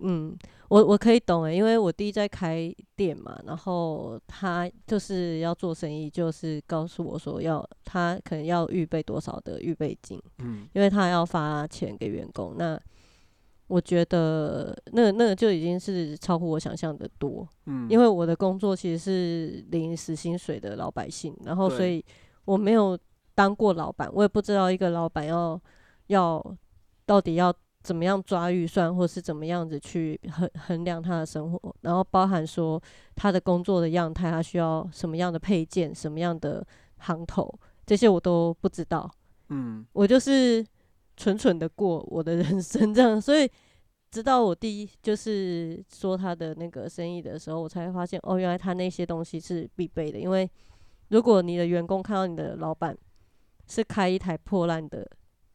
[0.00, 0.36] 嗯，
[0.68, 12.56] 我我可以懂诶，因为我弟在开店嘛，然后他就是要做生意，就是告诉我说要他可能要预备多少的预备金，嗯因为他要发钱给员工。
[12.58, 12.78] 那
[13.68, 22.04] 我觉得那个那个就已经是超乎我想象的多，嗯，因为我的工作其实是领死薪水的老百姓，然后所以
[22.44, 22.98] 我没有
[23.34, 25.60] 当过老板，我也不知道一个老板要
[26.08, 26.56] 要
[27.06, 27.52] 到底要
[27.82, 32.80] 怎么样抓预算，或是怎么样子去衡衡量他的生活，然后包含说
[33.14, 36.66] 他的工作的样态，他需要什么样的配件、什么样的
[36.98, 37.52] 行头，
[37.84, 39.10] 这些我都不知道。
[39.50, 40.64] 嗯我就是
[41.16, 43.50] 蠢蠢的过我的人生这样，所以
[44.10, 50.18] 直到我第一就是说他的那个生意的时候，我才发现哦，原来他那些东西是必备的。
[50.18, 50.50] 因为
[51.14, 52.98] 如果你的员工看到你的老板
[53.68, 55.08] 是开一台破烂的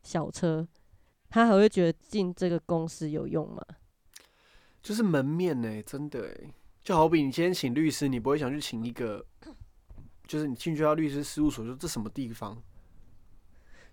[0.03, 0.65] 小车，
[1.29, 3.61] 他还会觉得进这个公司有用吗？
[4.81, 9.25] 就是门面呢、真的哎、就好比你今天请律师，你不会想去请一个，
[10.25, 12.57] 就是你进去到律师事务所，说这什么地方？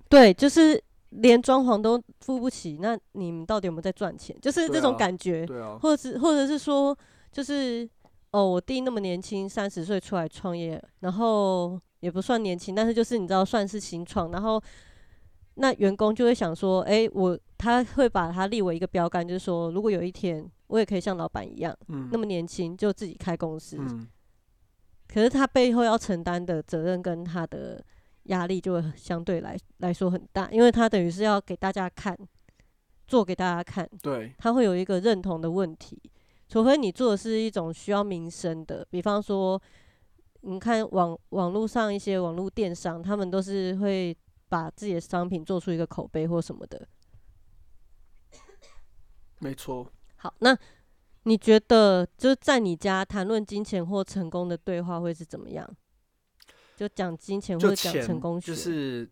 [0.09, 4.39] 对，就是连装潢都付不起，那你们到底有没有在赚钱？
[4.41, 5.45] 就是这种感觉。
[5.45, 6.97] 对啊，或者是或者是说，
[7.33, 7.91] 就是
[8.33, 14.63] 哦，我弟那么年轻，三十岁出来创业，然后也不算年轻，但是就是你知道算是新创，然后
[15.55, 24.07] 那员工就会想说，诶，我他会把他立为一个标杆，就是说，如果有一天我也可以像老板一样嗯那么年轻就自己开公司，嗯
[25.09, 27.83] 可是他背后要承担的责任跟他的
[28.25, 32.15] 压力就会相对来来说很大，因为他等于是要给大家看，
[33.07, 33.89] 做给大家看。
[34.03, 35.97] 对，他会有一个认同的问题，
[36.49, 39.61] 除非你做的是一种需要民生的，比方说，
[40.43, 44.17] 你看网网络上一些网络电商，他们都是会
[44.49, 46.87] 把自己的商品做出一个口碑或什么的。
[49.41, 49.91] 没错。
[50.17, 50.57] 好，那
[51.25, 55.69] 你觉得就是在你家谈论金钱或成功的对话会是怎么样？
[56.77, 59.11] 就讲金钱或者讲成功学，就是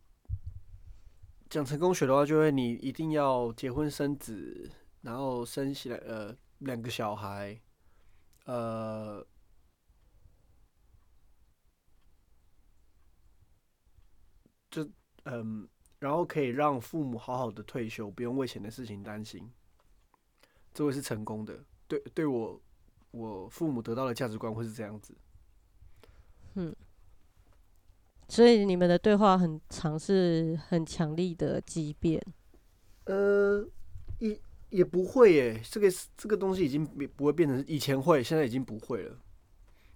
[1.51, 4.71] 讲成功学的话，就会你一定要结婚生子，
[5.03, 7.61] 然后生起来呃两个小孩，
[8.47, 9.25] 呃，
[14.71, 14.89] 就
[15.25, 19.51] 嗯，然后可以让父母好好的退休，不用为钱的事情担心，
[20.73, 21.65] 这位是成功的。
[21.87, 22.61] 对，对我
[23.11, 25.15] 我父母得到的价值观会是这样子。
[26.55, 26.75] 嗯
[28.27, 32.21] 所以你们的对话很长，是很强力的激变。
[33.05, 33.63] 呃，
[34.19, 34.41] 也
[34.75, 39.17] 也不会耶，这个这个东西已经不不会变成以前会，现在已经不会了。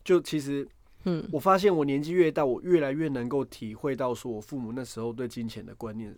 [0.04, 0.66] 就其实
[1.04, 6.16] 嗯我发现我年纪越大，我越来越能够体会到说我父母那时候对金钱的观念，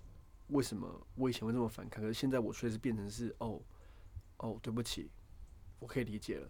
[0.49, 3.59] 为什么我以前会这么反抗，可是现在我却是变成是哦
[4.37, 5.09] 哦，对不起，
[5.79, 6.46] 我可以理解了。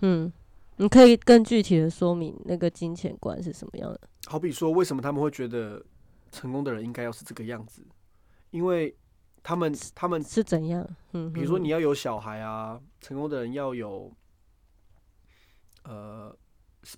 [0.00, 0.32] 嗯，
[0.78, 4.00] 你可以更具体的说明那个金钱观是什么样的？
[4.26, 5.80] 好比说，为什么他们会觉得
[6.32, 7.86] 成功的人应该要是这个样子？
[8.50, 8.92] 因为
[9.42, 10.88] 他们他们是怎样？
[11.12, 14.12] 嗯，比如说你要有小孩啊，成功的人要有
[15.84, 16.36] 呃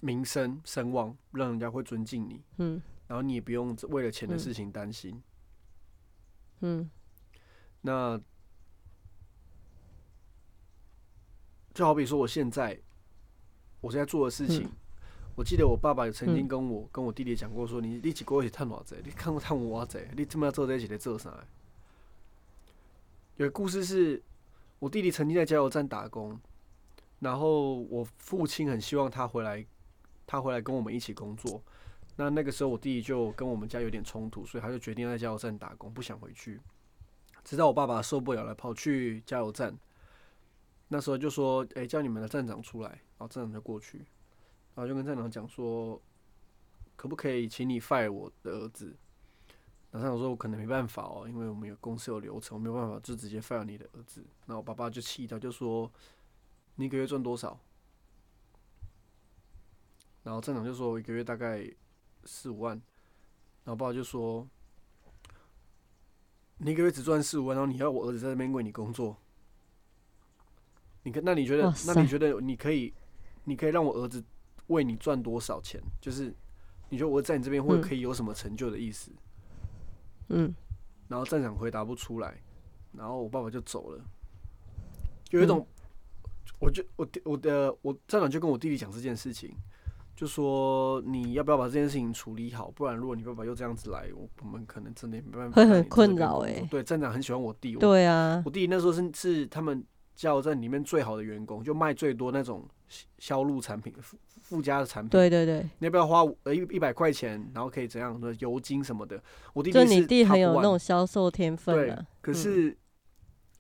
[0.01, 2.83] 名声声望，让人家会尊敬你，嗯。
[3.07, 5.23] 然后你也不用为了钱的嗯事情担心。
[6.61, 6.91] 嗯。
[7.83, 8.21] 那
[11.75, 12.81] 就好比说，我现在
[13.81, 14.73] 我现在做的事情，嗯。
[15.37, 16.49] 我记得我爸爸有曾经嗯。
[16.49, 21.47] 跟我、跟我弟弟讲过说，你你一个月是探偌济，你看过探我偌济，你这么要做起来做啥？
[23.37, 24.23] 有故事是
[24.79, 26.39] 我弟弟曾经在加油站打工，
[27.19, 29.67] 然后我父亲很希望他回来，
[30.25, 31.61] 他回来跟我们一起工作。
[32.15, 36.61] 那那个时候我弟弟就跟我们家有点冲突，所以他就决定在加油站打工，不想回去。
[37.43, 39.77] 直到我爸爸受不了了，跑去加油站，
[40.87, 43.99] 那时候就说：“哎、叫你们的站长出来。”然后站长就过去，
[44.77, 46.01] 然后就跟站长讲说
[46.95, 48.97] ：“可不可以请你 fire 我的儿子？”
[49.95, 55.89] 然后站长说：“我可能没办法哦，因为我们有公司有流程，我没有办法就直接 fire 你的儿子。”然后我爸爸就气到就说
[56.75, 57.57] ：“你一个月赚多少？”
[60.25, 61.73] 然后站长就说：“我一个月大概
[62.25, 62.75] 四五万。”
[63.63, 64.45] 然后爸爸就说
[66.59, 69.17] ：“你一个月只赚四五万，然后你要我儿子在那边为你工作，
[71.05, 72.93] 你可，那你觉得那你觉得你可以，
[73.45, 74.25] 你可以让我儿子
[74.67, 75.81] 为你赚多少钱？
[76.01, 76.35] 就是
[76.89, 79.19] 你觉得我在你这边会嗯可以有什么成就的意思？”嗯
[81.09, 82.35] 然后站长回答不出来，
[82.93, 84.03] 然后我爸爸就走了，
[85.31, 85.67] 有一种，
[86.61, 89.55] 我就我弟我的我站长就跟我弟弟讲这件事情，
[90.17, 96.69] 就说你要不要把这件事情处理好，不然如果你爸爸又这样子来，我我们可能真的没办法会很困扰哎欸。
[96.71, 99.85] 对，站长很喜欢我弟，我对啊，我弟弟那时候是是他们
[100.15, 105.11] 加油站里面最好的员工，就卖最多那种销销路产品附附加的产品。
[105.11, 109.21] 对对对，你要不要花呃一一百块钱，然后可以怎样的油精什么的？
[109.53, 112.77] 我弟弟就是你是弟很有那种销售天分对啊。，可是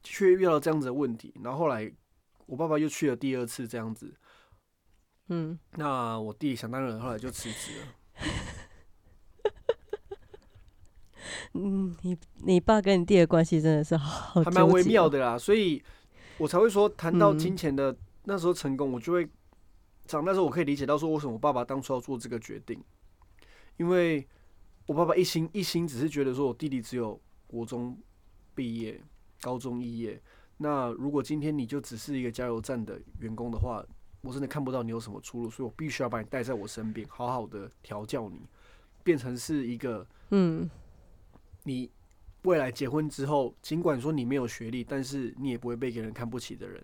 [0.02, 1.90] 却遇到这样子的问题，然后后来
[2.46, 4.14] 我爸爸又去了第二次这样子，
[5.28, 7.86] 嗯，那我弟想当然后来就辞职了。
[11.56, 15.20] 嗯，你你爸跟你弟的关系真的是好还蛮微妙的。
[15.20, 15.80] 啦，所以
[16.36, 19.28] 我才会说谈到嗯金钱的那时候成功，我就会
[20.06, 22.82] 长大之后我可以理解到说为什么我爸爸当初要做这个决定，
[23.76, 24.26] 因为
[24.86, 27.96] 我爸爸一心一心只是觉得说我弟弟只有国中
[28.54, 29.00] 毕业、
[29.40, 30.20] 高中毕业，
[30.56, 33.84] 那如果今天你就只是一个加油站的员工的话，
[34.22, 38.40] 我真的看不到你有什么出路，所以我必须要把你带在我身边，好好的调教你，
[39.02, 40.68] 变成是一个嗯，
[41.62, 41.90] 你
[42.42, 46.82] 未来结婚之后，尽管说你没有学历，但是你也不会被别人看不起的人。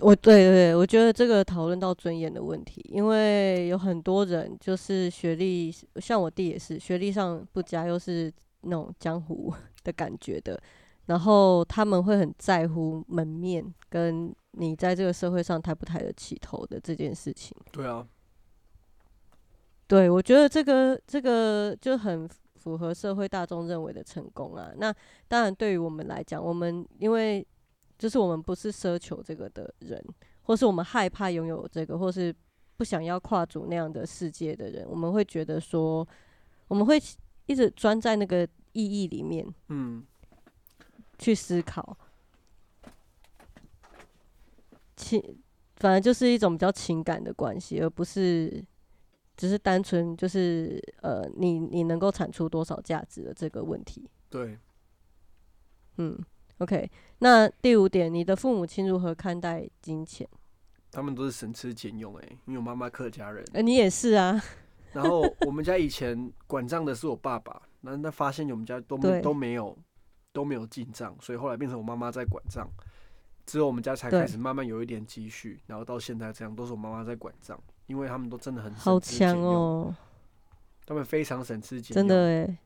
[0.00, 9.52] 我对对对，我觉得这个讨论到尊严的问题，因为有很多人就是学历，像我弟也是学历上不佳，又是那种江湖
[9.84, 10.60] 的感觉的，
[11.06, 17.56] 然后他们会很在乎门面跟你在这个社会上抬不抬得起头的这件事情。
[17.70, 18.04] 对啊，
[19.86, 24.72] 对，我觉得这个这个就很符合社会大众认为的成功啊。
[24.76, 24.92] 那
[25.28, 27.46] 当然，对于我们来讲，我们因为
[28.02, 30.04] 就是我们不是奢求这个的人，
[30.42, 32.34] 或是我们害怕拥有这个，或是
[32.76, 36.04] 不想要跨足那样的世界的人，我们会觉得说，
[36.66, 37.00] 我们会
[37.46, 40.04] 一直钻在那个意义里面嗯，
[41.16, 41.96] 去思考。
[44.96, 45.22] 情，
[45.76, 48.64] 反正就是一种比较情感的关系，而不是
[49.36, 54.10] 只是单纯就是呃，你你能够产出多少价值的这个问题。
[54.28, 54.58] 对，
[55.98, 56.18] 嗯
[56.62, 56.90] ，OK。
[57.18, 60.28] 那第五点，你的父母亲如何看待金钱？
[60.90, 64.38] 他们都是省吃俭用哎、因为我妈妈客家人，呃，你也是啊，
[64.92, 69.78] 然后我们家以前管账的是我爸爸，那那发现我们家都没都没有
[70.32, 72.68] 都没有进账，所以后来变成我妈妈在管账，
[73.46, 79.96] 之后我们家才开始慢慢有一点积蓄，然后到现在这样都是我妈妈在管账，因为他们都真的很好强用，哦，
[80.84, 82.58] 他们非常省吃俭用真用，的哎，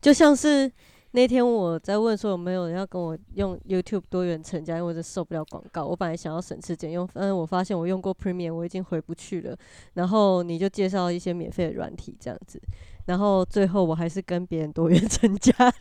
[0.00, 0.72] 就像是
[1.12, 5.84] 那天我在问说有没有人要跟我用 YouTube 多元成家，因为我真受不了广告。
[5.86, 9.56] 我本来想要省吃俭用，但是我发现我用过 Premium，我已经回不去了。
[9.94, 12.60] 然后你就介绍一些免费的软体这样子，
[13.06, 15.72] 然后最后我还是跟别人多元成家了，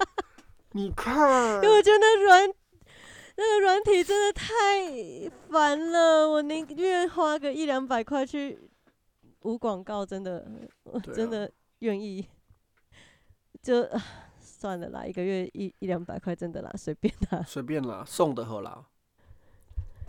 [0.72, 2.48] 你看因为我觉得那软
[3.36, 8.58] 那个软体真的太烦了，我宁愿花个一两百块去
[9.42, 10.48] 无广告，真的
[11.14, 12.26] 真的愿意。
[13.62, 14.02] 就 啊
[14.66, 17.40] 算了啦，一个月一一两百块，真的啦，随便啦。
[17.46, 18.84] 随便啦，送的好啦。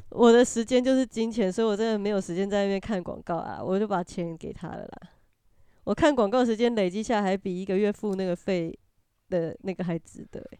[0.09, 5.09] 我的时间就是金钱，所以我真的没有时间在那边看广告啊，我就把钱给他了啦。
[5.83, 8.75] 我看广告时间累积下来，还比一个月付那个费
[9.29, 10.59] 的那个还值得、欸。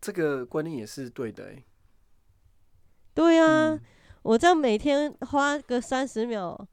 [0.00, 1.64] 这个观念也是对的哎、
[3.14, 3.80] 对啊，嗯
[4.22, 6.66] 我这样每天花个三十秒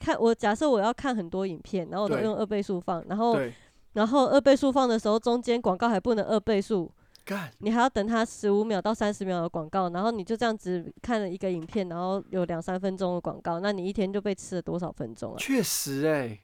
[0.00, 3.54] 看，我假设我要看很多影片，然后我都用二倍速放，然后对，
[3.94, 6.90] 然后二倍速放的时候，中间广告还不能二倍速，
[7.24, 15.36] 干，你还要等它十五秒到三十秒的广告，然后你就这样子看了一个影片，然后有两三分钟的广告，那你一天就被吃了多少分钟啊？
[15.38, 16.38] 确实哎、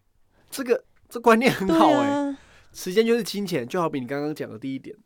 [0.50, 2.38] 这个这观念很对好哎、啊，
[2.72, 4.96] 时间就是金钱，就好比你刚刚讲的第一点。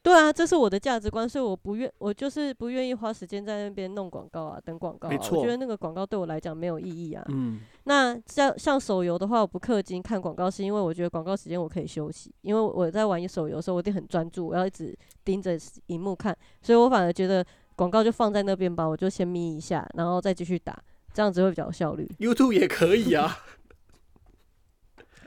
[0.00, 5.10] 对啊，这是我的价值观，所以我不愿，我就是不愿意花时间在那边弄广告啊，等广告、啊。
[5.10, 7.22] 没错我觉得那个广告对我来讲没有意义啊。
[7.28, 17.44] 嗯，那像像手游的话，我不氪金看广告，是因为我觉得广告时间我可以休息，因为我在玩手游的时候，我一定很专注，我要一直盯着荧幕看，所以我反而觉得
[17.76, 20.80] 广告就放在那边吧，我就先眯一下，然后再继续打，
[21.12, 22.08] 这样子会比较有效率。
[22.18, 23.36] YouTube 也可以啊。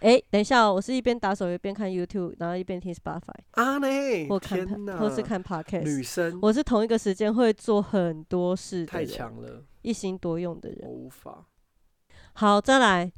[0.02, 3.22] 诶，等一下、哦，我是一边打手游一边看 YouTube，然后一边听 Spotify
[3.52, 5.84] 啊呢，或看或是看 Podcast。
[5.84, 10.90] 女生我是同一个时间会做很多事的太，强了，一心多用的人我。
[10.90, 11.46] 无法。
[12.34, 13.12] 好，再来，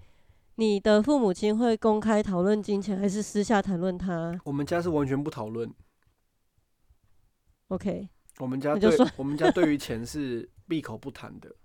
[0.56, 5.74] 你的父母亲会公开讨论金钱，还是私下谈论它我们家是完全不讨论
[7.70, 8.10] ，？OK，
[8.40, 11.56] 我们家对 我们家对于钱是闭口不谈的，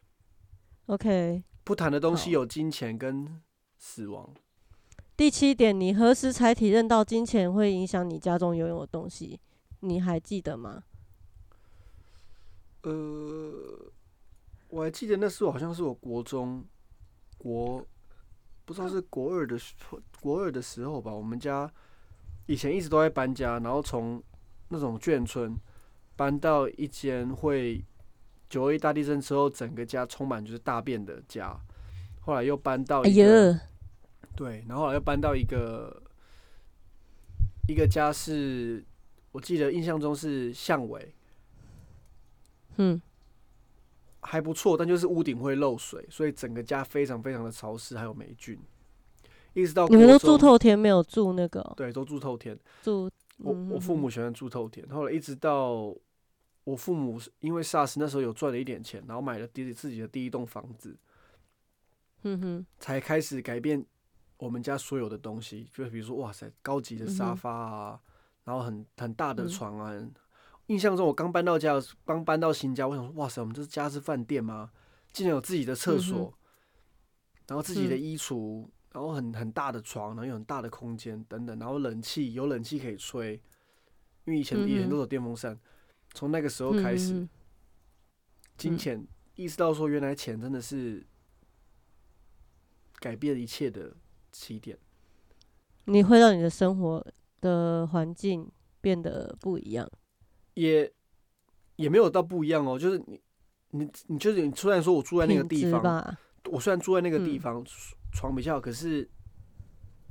[0.86, 1.44] OK。
[1.64, 3.42] 不谈的东西有金钱跟
[3.78, 4.34] 死亡。
[5.16, 9.40] 第七点，你何时才体认到金钱会影响你家中拥有的东西？
[9.80, 10.84] 你还记得吗？
[12.82, 12.92] 呃，
[14.68, 16.64] 我还记得那时候好像是我国中
[17.36, 17.84] 国
[18.64, 21.70] 不知道是国二的时候国二的时候吧，我们家
[22.46, 24.22] 以前一直都在搬家，然后从
[24.68, 25.56] 那种眷村
[26.14, 27.84] 搬到一间会
[28.48, 31.58] 九二一大地震之后整个家充满就是大便的家，
[32.28, 33.60] 后来又搬到哎一个、呀，
[34.36, 36.02] 对，然后后来又搬到一个
[37.66, 38.84] 一个家是，
[39.32, 41.14] 我记得印象中是巷尾，
[42.76, 43.00] 嗯，
[44.20, 48.60] 还不错，但就是屋顶会漏水，所以整个家非常非常的潮湿，还有霉菌。
[49.54, 52.54] 一直到你们都住透天，没有住那个哦对，都住透天。
[52.82, 53.10] 住。
[53.38, 55.96] 我嗯我父母喜欢住透天，后来一直到
[56.64, 60.94] 我父母因为 SARS 那时候有赚了一点钱，然后买了第自己的第一栋房子，
[62.22, 63.84] 嗯哼，才开始改变
[64.38, 68.00] 我们家所有的东西，就比如说哇塞，高级的沙发啊，
[68.44, 69.92] 然后很很大的嗯床啊。
[70.66, 74.70] 印象中我刚搬到家，刚搬到新家，我想说哇塞，我们这是家是饭店吗？
[75.12, 76.38] 竟然有自己的厕嗯所，
[77.46, 83.40] 然后自己的嗯衣橱，然后很很大的床，然后有很大的空间等等，然后冷气有冷气可以吹，
[84.24, 85.58] 因为以前、以前都有电风扇。
[86.12, 87.26] 从那个时候嗯开始，
[88.58, 89.06] 金钱
[89.36, 91.06] 意识到说，原来钱真的是
[93.00, 93.94] 改变一切的
[94.32, 94.76] 起点。
[95.84, 97.06] 你会让你的生活
[97.40, 99.90] 的环境变得不一样。
[100.54, 100.92] 也
[101.76, 103.20] 也没有到不一样哦，就是你
[103.70, 106.16] 你你就是你虽然说我住在那个地方，
[106.50, 107.64] 我虽然住在那个地嗯方、
[108.12, 109.08] 床比较好，可是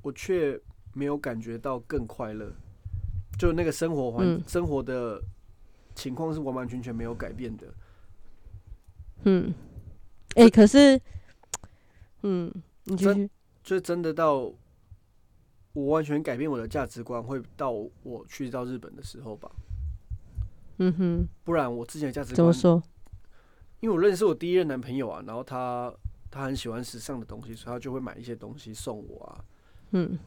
[0.02, 0.60] 我却
[0.94, 2.52] 没有感觉到更快乐，
[3.38, 5.22] 就那个生活环、嗯生活的
[5.94, 7.68] 情况是完完全全没有改变的。
[9.24, 9.54] 嗯，
[10.36, 11.02] 哎、可是，
[12.22, 12.52] 嗯，
[12.88, 13.30] 你继真续，
[13.64, 14.52] 就真的到
[15.74, 19.52] 我完全改变我的价值观，会到我去到日本的时候吧。
[20.78, 22.82] 嗯哼，不然我之前的价值观，怎么说？
[23.82, 25.94] 因为我认识我第一任男朋友啊，然后他
[26.32, 29.44] 他很喜欢时尚的东西，所以他就会买一些东西送我啊。
[29.92, 30.18] 嗯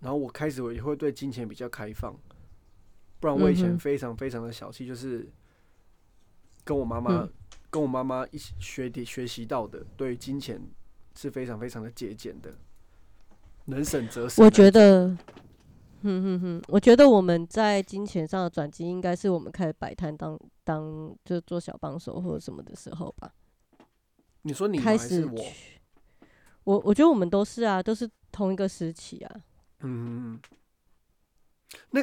[0.00, 2.16] 然后我开始我也会对金钱比较开放，
[3.18, 5.28] 不然我以前非常非常的小气，就是
[6.64, 7.32] 跟我妈妈、嗯
[7.70, 10.58] 跟我妈妈一起学的学习到的，对金钱
[11.20, 12.54] 是非常非常的节俭的，
[13.64, 14.44] 能省则省。
[14.44, 15.08] 我觉，得，
[16.00, 23.34] 哼哼哼，我觉得我们在金钱上的转机，应该是我们开始摆摊当当就做小帮手或者什么的时候吧。
[24.42, 25.44] 你说你开始我？
[26.62, 29.40] 我我觉得我们都是啊，都是同一个时期啊。
[29.80, 30.38] 嗯，
[31.90, 32.00] 那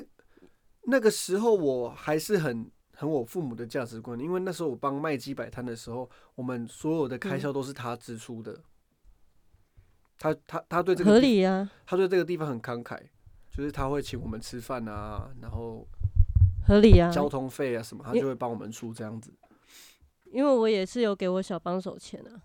[0.81, 8.61] 那个时候我还是很很我父母的价值观，因为那时候我帮麦基摆摊的时候，我们所有的开嗯销都是他支出的。
[10.17, 12.99] 他他他对这个合地理啊，他对这个地方很慷慨，
[13.51, 15.87] 就是他会请我们吃饭啊，然后
[16.65, 19.33] 合理啊，交通费啊什么，他就会帮我们出这样子。
[20.31, 22.41] 因为我也是有给我小帮手钱啊。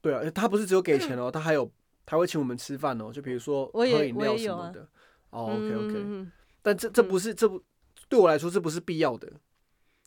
[0.00, 1.70] 对啊，他不是只有给钱哦，他还有
[2.06, 4.88] 他会请我们吃饭哦，就比如说喝饮料什么的。
[5.30, 6.26] 哦，OK OK，、
[6.60, 7.62] 但这这不是这不
[8.08, 9.30] 对我来说这不是必要的。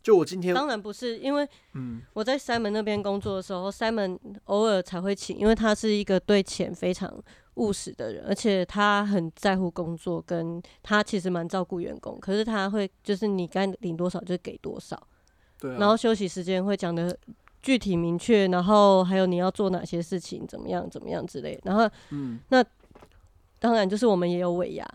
[0.04, 7.10] 就我今天当然不是，因为嗯我在 Simon 那边工作的时候，Simon 偶尔才会请，因为他是一个对钱非常
[7.54, 12.20] 务实的人，而且他很在乎工作，跟他其实蛮照顾员工。
[12.20, 15.02] 可是他会就是你该领多少就给多少，
[15.58, 17.18] 对啊，然后休息时间会讲的
[17.62, 21.58] 具体明确，然后还有你要做哪些事情，怎么样怎么样之类。
[21.64, 22.62] 然后嗯那
[23.58, 24.86] 当然就是我们也有尾牙，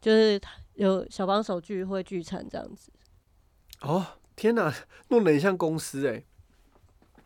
[0.00, 0.40] 就是
[0.76, 2.90] 有小帮手聚会聚餐这样子，
[3.82, 4.06] 哦，
[4.40, 4.74] 天哪，
[5.08, 6.24] 弄得很像公司哎、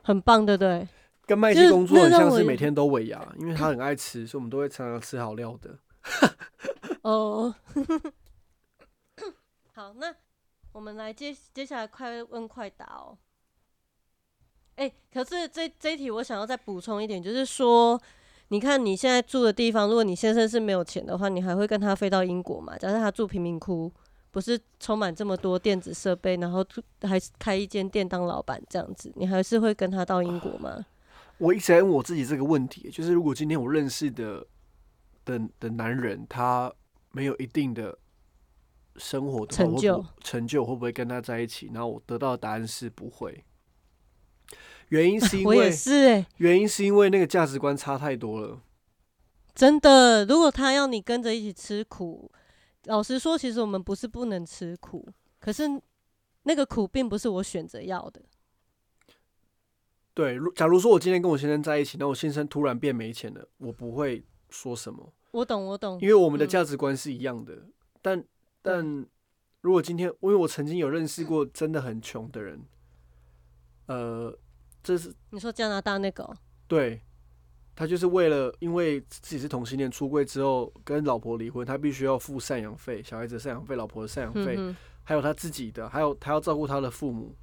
[0.02, 0.88] 很棒，对不对？
[1.26, 5.78] 跟麦就是基工作很像是每天都尾牙，因为他很爱吃，所以我们都会常常吃好料的。
[7.02, 7.54] 哦，
[9.72, 10.12] 好，那
[10.72, 13.16] 我们来接接下来快问快答哦。
[14.74, 18.00] 哎、可是这这一题我想要再补充一点，就是说，
[18.48, 22.76] 你看你现在住的地方，如果你先生是没有钱的话，你还会跟他飞到英国吗？
[22.76, 23.92] 假设他住贫民窟，
[24.34, 26.66] 不是充满这么多电子设备，然后
[27.02, 30.84] 还是开一间店当老板这样子，你还是会跟他到英国吗？
[31.38, 34.44] 我一直在问我自己这个问题，就是如果今天我认识的
[35.24, 36.72] 的的男人，他
[37.12, 37.96] 没有一定的
[38.96, 41.70] 生活成就成就会不会跟他在一起？
[41.72, 43.44] 然后我得到的答案是不会。
[44.88, 48.58] 原因是因 我也为是哎、原因是因为那个价值观差太多了。
[49.54, 52.28] 真的，如果他要你跟着一起吃苦，
[52.84, 55.08] 老实说，其实我们不是不能吃苦，
[55.40, 55.64] 可是
[56.42, 58.22] 那个苦并不是我选择要的。
[60.12, 66.08] 对，如假如说我今天跟我先生在一起，那我先生突然变没钱了，我不会说什么，我懂，我懂因。
[66.08, 67.66] 为我们的嗯价值观是一样的。
[68.00, 68.24] 但
[68.62, 69.06] 但
[69.62, 72.62] 如果今天，因为我曾经有认识过真的很穷的人，
[73.86, 74.38] 呃，
[74.82, 76.36] 这是你说加拿大那个哦、
[76.68, 77.02] 对
[77.76, 87.34] 他就是为了因为自己是同性恋出柜之后跟老婆离婚，他必须要付赡养费，小孩子赡养费，老婆的赡养费，嗯，还有他自己的，还有他要照顾他的父母。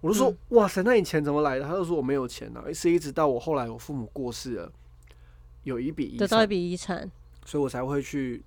[0.00, 1.64] 我就说，嗯哇塞，那你钱怎么来的？
[1.64, 4.72] 他就说我没有钱啊，是一直到我后来我父母过世了，
[5.62, 7.10] 有一笔遗得到一产，笔遗产，
[7.44, 8.42] 所以我才会去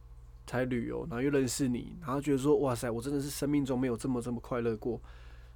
[0.45, 4.99] 才旅游，然后又认识你，然后觉得说，哇塞，我真的是生命中没有这么这么快乐过。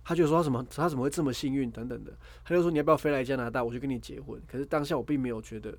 [0.05, 2.13] 他就说他怎么他怎么会这么幸运等等的，
[2.45, 4.39] 他就说你要不要飞来加拿大，我就跟你结婚。
[4.47, 5.75] 可是当下我并没有觉得，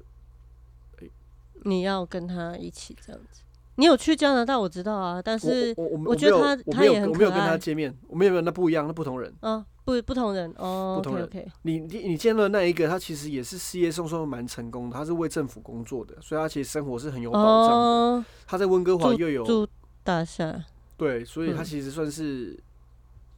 [1.62, 3.42] 你要跟他一起这样子。
[3.78, 9.30] 你有去加拿大，我知道啊，但是我我觉得他他也很我没有跟他见面，我没有那不一样，那不同人。
[9.40, 10.50] 啊，不不同人。
[10.56, 11.28] 哦不同人。
[11.60, 17.76] 你你你见了那一个，他其实也是事业上算蛮成功的，他是为政府工作的，所以他其实生活是很有保障的。
[17.76, 19.68] 哦，他在温哥华又有住
[20.02, 20.64] 大厦，
[20.96, 21.64] 对，所以他嗯。
[21.64, 22.58] 其实算是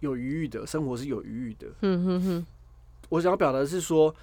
[0.01, 1.69] 有余裕的，生活是有余裕的。
[1.81, 2.47] 嗯哼哼，
[3.09, 4.15] 我想要表达的是说，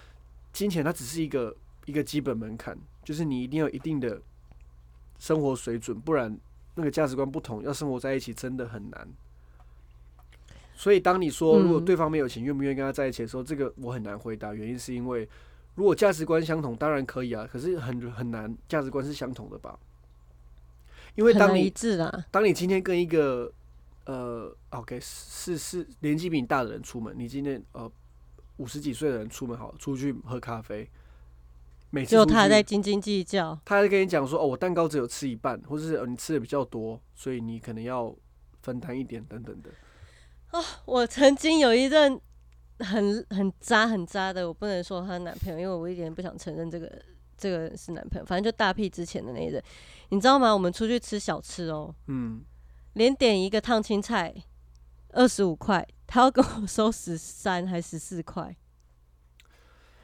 [0.53, 1.55] 金钱它只是一个
[1.85, 4.21] 一个基本门槛，就是你一定要有一定的
[5.19, 6.37] 生活水准，不然
[6.75, 9.07] 那个价值观不同，要生活在一起真的很难。
[10.75, 14.53] 所以当你说如果嗯对方没有钱，愿不愿意跟他在一起的时候，这个我很难回答。
[14.53, 15.27] 原因是因为
[15.75, 19.79] 如果价值观相同，当然可以啊，可是很很难，价值观是相同的吧？
[21.15, 21.73] 因为当你。
[22.29, 23.49] 当你今天跟一个
[24.05, 27.91] 呃，OK，是是年纪比你大的人出门，你今天呃
[28.57, 30.89] 五十几岁的人出门好，出去喝咖啡，
[31.89, 38.15] 每次结果他还在斤斤计较，他还在跟你讲说，哦，我蛋糕只有吃一半，或者是、呃、你吃的比较多，所以你可能要
[38.61, 39.69] 分担一点等等的。
[40.85, 42.17] 我曾经有一任
[42.79, 47.01] 很很渣很渣的，我不能说她男朋友，因为我一点不想承认这个
[47.37, 49.61] 这个是男朋友，反正就大屁之前的那一任，
[50.09, 50.53] 你知道吗？
[50.53, 52.41] 我们出去吃小吃哦，嗯，
[52.95, 54.33] 连点一个烫青菜
[55.09, 58.55] 二十五块，他要跟我收十三还十四块。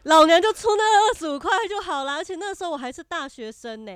[0.04, 3.92] 老娘就出那二十五块就好了，而且那时候我还是大学生呢、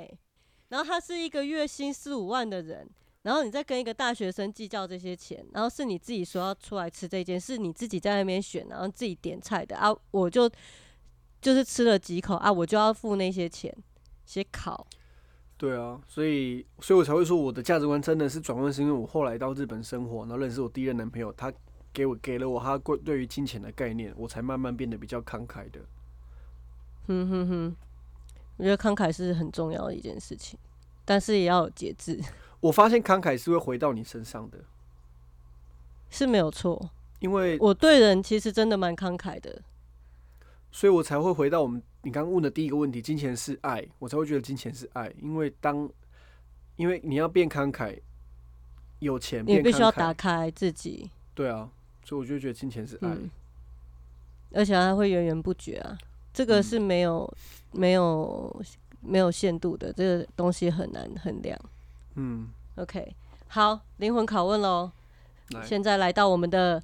[0.70, 2.90] 然后他是一个月薪四五万的人，
[3.24, 10.50] 然后你再跟一个大学生计较这些钱，然后是你自己说要出来吃这件，是你自己在那边选，然后自己点菜的啊，我就
[11.42, 13.76] 就是吃了几口啊，我就要付那些钱，
[14.26, 14.88] 写考。
[15.58, 21.52] 对啊，所以所以我才会说我的价值观真的是转换，是因为我后来到日本生活，然后认识我第一任男朋友，他
[21.94, 25.80] 给我给了我他过对于金钱的概念，我才慢慢变得比较慷慨的。
[27.08, 27.76] 哼哼哼，
[28.58, 30.60] 我觉得慷慨是很重要的一件事情，
[31.06, 32.20] 但是也要有节制，
[32.60, 34.58] 我发现慷慨是会回到你身上的，
[36.10, 36.90] 是没有错。
[37.20, 39.62] 因为我对人其实真的蛮慷慨的，
[40.76, 45.10] 所以我才会回到我们你刚刚问的第一个问题：金钱是爱，我才会觉得金钱是爱。
[45.22, 45.90] 因为当
[46.76, 47.98] 因为你要变慷慨，
[49.00, 51.70] 有钱你必须要打开自己，对啊，
[52.04, 53.08] 所以我就觉得金钱是爱。
[53.08, 53.30] 嗯，
[54.52, 55.98] 而且它会源源不绝啊，
[56.34, 56.64] 这个嗯。
[56.64, 57.34] 是没有、
[57.72, 58.62] 没有
[59.00, 61.58] 没有限度的，这个东西很难衡量。
[62.16, 63.16] 嗯，OK，
[63.48, 64.92] 好，灵魂拷问喽，
[65.64, 66.84] 现在来到我们的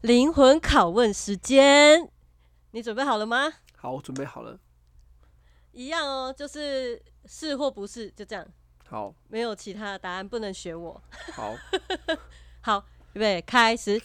[0.00, 2.08] 灵魂拷问时间，
[2.76, 3.50] 你准备好了吗？
[3.74, 4.60] 好，我准备好了。
[5.72, 8.46] 一样哦，就是是或不是，就这样，
[8.86, 11.02] 好，没有其他的答案，不能学我。
[11.32, 11.54] 好，
[12.60, 13.98] 好，预备，开始。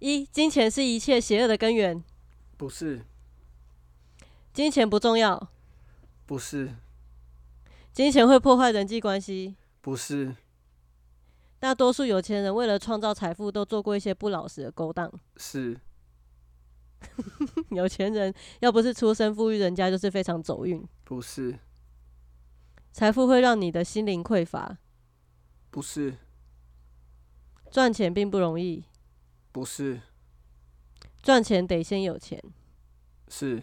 [0.00, 2.04] 一，金钱是一切邪恶的根源，
[2.58, 3.06] 不是，
[4.52, 5.48] 金钱不重要，
[6.26, 6.74] 不是，
[7.90, 10.36] 金钱会破坏人际关系，不是，
[11.58, 15.10] 大多数有钱人为了创造财富，都做过一些不老实的勾当。
[15.38, 15.80] 是
[17.70, 20.86] 有钱人要不是出身富裕人家，就是非常走运。
[21.04, 21.58] 不是
[22.92, 24.78] 财富会让你的心灵匮乏，
[25.70, 26.16] 不是
[27.70, 28.84] 赚钱并不容易，
[29.50, 30.00] 不是
[31.22, 32.42] 赚钱得先有钱。
[33.28, 33.62] 是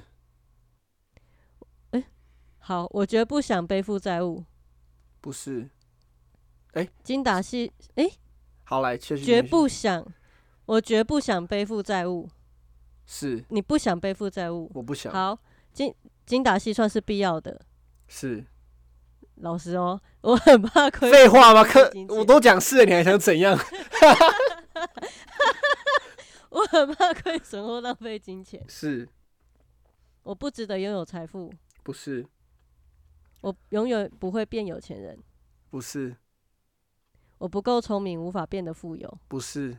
[2.60, 4.46] 好，我绝不想背负债务。
[5.20, 5.70] 不是？
[7.04, 7.72] 精打细，
[8.64, 10.06] 好来，确实绝不想，
[10.66, 12.30] 我绝不想背负债务。
[13.14, 15.38] 是你不想背负债务，我不想好，
[15.74, 15.94] 精
[16.26, 17.60] 精打细算是必要的。
[18.08, 18.46] 是
[19.36, 21.12] 老实哦， 我很怕亏。
[21.12, 21.62] 废话吗？
[21.62, 23.60] 可我都讲是了，你还想怎样？
[26.52, 28.64] 我很怕亏损或浪费金钱。
[28.70, 29.10] 是
[30.24, 31.52] 我不值得拥有财富，
[31.84, 32.26] 不是
[33.42, 35.20] 我永远不会变有钱人。
[35.70, 36.16] 不是
[37.40, 39.18] 我不够聪明，无法变得富有。
[39.28, 39.78] 不是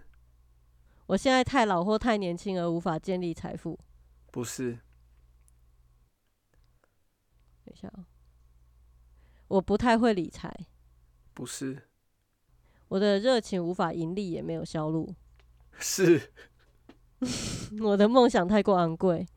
[1.13, 3.79] 我现在太老或太年轻而无法建立财富。
[4.31, 4.79] 不是
[7.63, 8.07] 等一下、哦，
[9.49, 10.51] 我不太会理财，
[11.35, 11.83] 不是
[12.89, 15.15] 我的热情无法盈利，也没有销路。
[15.79, 16.33] 是
[17.83, 19.29] 我的梦想太过昂贵，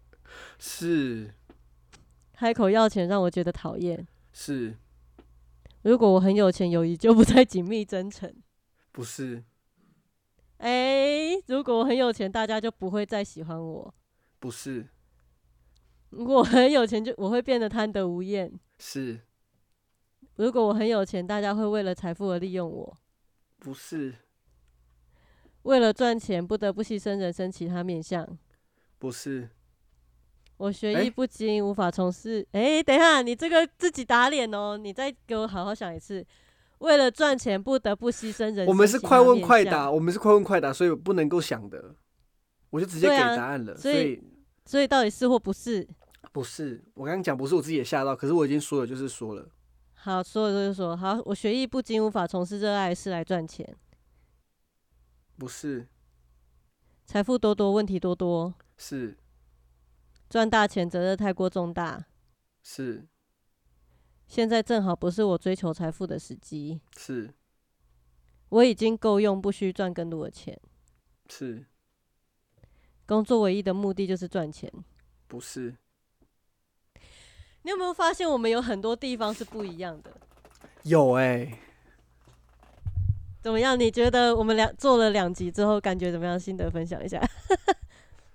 [0.57, 1.33] 是
[2.31, 4.07] 开口要钱让我觉得讨厌。
[4.31, 4.77] 是
[5.81, 8.33] 如果我很有钱，友谊就不再紧密真诚。
[8.93, 9.43] 不是
[10.57, 13.93] 哎、如果我很有钱，大家就不会再喜欢我。
[14.39, 14.87] 不是
[16.09, 18.51] 如果我很有钱，就我会变得贪得无厌。
[18.79, 19.19] 是
[20.35, 22.97] 如果我很有钱，大家会为了财富而利用我。
[23.59, 24.13] 不是
[25.63, 28.25] 为了赚钱，不得不牺牲人生其他面向。
[28.97, 29.49] 不是
[30.57, 32.47] 我学艺不精，无法从事。
[32.51, 34.77] 哎、等一下，你这个自己打脸哦！
[34.77, 36.25] 你再给我好好想一次。
[36.79, 38.65] 为了赚钱，不得不牺牲人生。
[38.67, 41.95] 我们是快问快答，，我们是快问快答，所以不能够想的，
[42.69, 43.77] 我就直接给答案了。
[43.77, 44.23] 所以所以
[44.65, 45.87] 所以到底是或不是？
[46.31, 49.47] 不是我刚刚讲不是我自己也吓到，可是我已经说了，就是说了，
[49.93, 53.75] 好，说了就是说，好，我学艺不精，无法从事热爱的事来赚钱。
[55.37, 55.87] 不是
[57.05, 59.17] 财富多多，问题多多，是
[60.29, 62.05] 赚大钱责任太过重大。
[62.63, 63.07] 是
[64.27, 67.33] 现在正好不是我追求财富的时机，是
[68.49, 70.59] 我已经够用，不需赚更多的钱。
[71.29, 71.65] 是
[73.05, 74.71] 工作唯一的目的就是赚钱。
[75.27, 75.75] 不是
[77.63, 80.11] 你有没有发现，我们有很多地方是不一样的？
[80.83, 81.59] 有哎、
[83.41, 83.79] 怎么样？
[83.79, 86.39] 你觉得我们两做了两集之后，感觉怎么样？
[86.39, 87.19] 心得分享一下。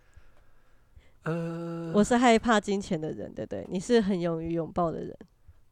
[1.23, 3.67] 呃，我是害怕金钱的人，对不对？
[3.69, 5.17] 你是很勇于拥抱的人。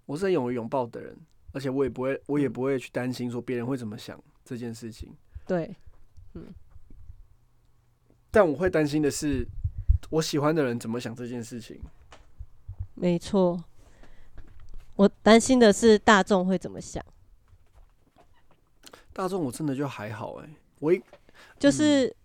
[0.08, 1.14] 我是很勇于拥抱的人，
[1.52, 5.14] 而且我也不会，我嗯也不会去担心说别人会怎么想这件事情。
[5.46, 5.76] 对，
[6.32, 6.46] 嗯
[8.30, 9.46] 但我会担心的是，
[10.08, 11.78] 我喜欢的人怎么想这件事情。
[12.94, 13.62] 没错。
[14.96, 17.04] 我担心的是大众会怎么想，
[19.12, 20.48] 大众我真的就还好哎、
[20.80, 21.02] 我一
[21.58, 22.16] 就是。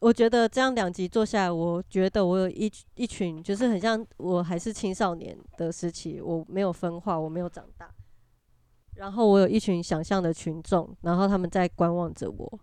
[0.00, 7.90] 我觉得这样两集做下来，我觉得我有一一群，就是很像我还是青少年的时期，我没有分化，我没有长大，
[8.94, 12.60] 然后我有一群想象的群众，然后他们在观望着我，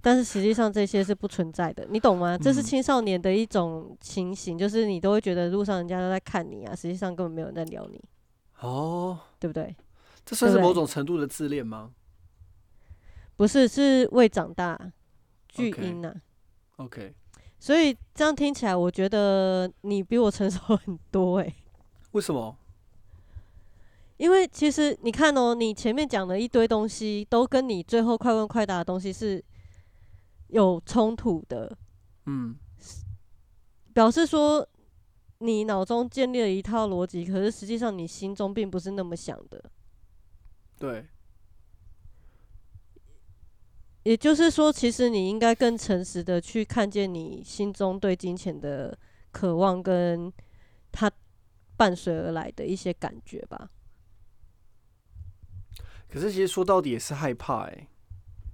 [0.00, 2.36] 但是实际上这些是不存在的，你懂吗？
[2.38, 2.62] 这是嗯。
[2.62, 8.02] 青少年的一种情形，就是你都会觉得路上人家都在看你啊，实际上根本没有人在聊你，
[8.60, 9.74] 哦，对不对？
[10.24, 11.90] 这算是某种程度的自恋吗？
[13.36, 14.78] 不是，是未长大，
[15.50, 16.14] 巨婴呐、
[16.76, 17.14] ？OK，
[17.58, 21.54] 所以这样听起来，我觉得你比我成熟很多诶、
[22.12, 22.56] 为什么？
[24.16, 29.42] 因为其实你看哦，你前面讲的一堆东西，都跟你最后快问快答的东西是
[30.48, 31.76] 有冲突的，
[32.26, 32.54] 嗯，
[33.94, 34.66] 表示说
[35.38, 39.64] 你脑中建立了一套逻辑，可是实际上你心中并不是那么想的。
[40.78, 41.06] 对，
[44.02, 48.96] 也就是说，其实你应该更诚实的去看见你心中对金钱的
[49.30, 50.32] 渴望，跟
[50.90, 51.10] 它
[51.76, 53.70] 伴随而来的一些感觉吧。
[56.08, 57.86] 可是其实说到底也是害怕哎、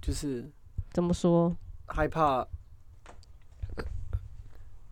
[0.01, 0.47] 就是
[0.91, 1.55] 怎么说？
[1.87, 2.45] 害怕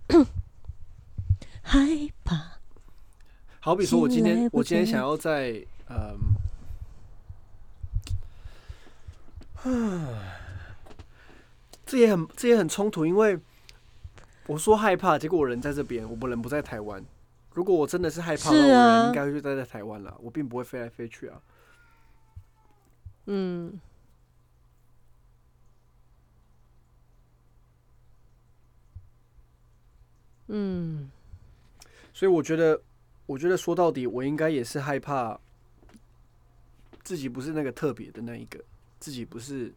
[1.61, 1.79] 害
[2.23, 2.59] 怕。
[3.59, 6.17] 好比说，我今天我今天想要在嗯，
[11.85, 13.39] 这也很这也很冲突，因为
[14.47, 17.03] 我说害怕，结果我人在这边，我人不在台湾。
[17.53, 21.41] 如果我真的是害怕我人应该就待在台湾了，我并不会飞来飞去啊。
[23.27, 23.79] 嗯，
[30.47, 31.09] 嗯，
[32.13, 32.81] 所以我觉得，
[33.25, 35.39] 我觉得说到底，我应该也是害怕
[37.03, 38.63] 自己不是那个特别的那一个，
[38.99, 39.73] 自己不是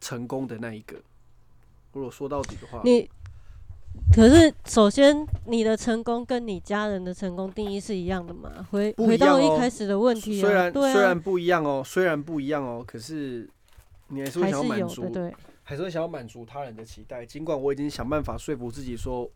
[0.00, 0.96] 成功的那一个。
[1.92, 3.08] 如果说到底的话，你
[4.12, 8.66] 可是首先你的成功跟你家人的成功定义是一样的嘛？
[8.70, 13.48] 回不回到一开始的问题啊，虽然啊虽然，不一样哦，虽然不一样哦，可是
[14.08, 15.34] 你还是会想要满足，，对，
[15.64, 17.26] 还是会想要满足他人的期待。
[17.26, 19.28] 尽管我已经想办法说服自己说，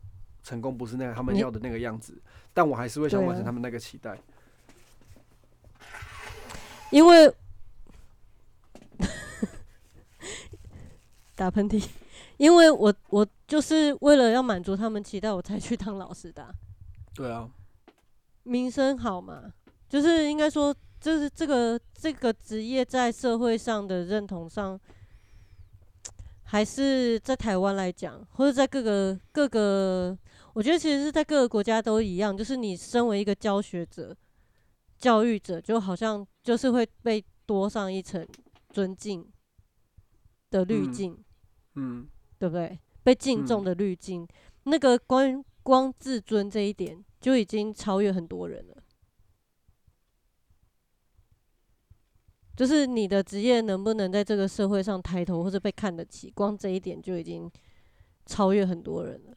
[0.44, 2.14] 成功不是那个他们要的那个样子，
[2.54, 4.16] 但我还是会想完成他们那个期待。
[6.90, 7.32] 因为
[11.34, 11.82] 打喷嚏，
[12.36, 16.50] 因为我我就是为了要满足他们期待，我才去当老师的啊、
[17.14, 17.48] 对啊，
[18.42, 19.52] 名声好嘛，
[19.88, 24.78] 就是应该说，就是这个这个职业在社会上的认同上，
[26.42, 30.16] 还是在台湾来讲，或者在各个各个，
[30.52, 34.14] 我觉得其实是在各个国家都一样，就是你身为一个教学者、
[34.98, 38.26] 教育者，就好像就是会被多上一层
[38.70, 39.26] 尊敬
[40.52, 41.24] 的滤嗯镜。
[41.74, 42.06] 嗯，
[42.38, 42.78] 对不对？
[43.02, 44.28] 被敬重嗯的滤镜，
[44.64, 48.76] 那个光光自尊这一点就已经超越很多人了。
[52.54, 57.50] 就是你的职业能不能在这个社会上抬头或者被看得起，光这一点就已经
[58.26, 59.36] 超越很多人了。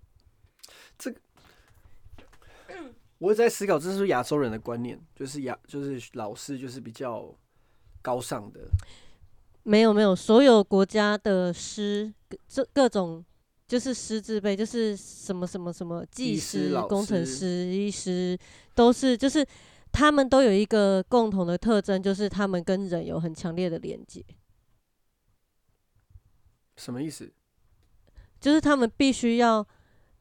[3.17, 7.33] 我一直在思考，这是亚洲人的观念，就是亚就是老师就是比较
[8.01, 8.59] 高尚的，
[9.67, 13.25] 没有没有，所有国家的师各这各种
[13.67, 18.37] 就是师字辈，就是什么什么什么技师工程师师、医师，
[18.75, 19.43] 都是就是
[19.91, 24.23] 他们都有一个共同的特征，就是他们跟人有很强烈的连接，
[26.77, 27.33] 什么意思？
[28.39, 29.67] 就是他们必须要，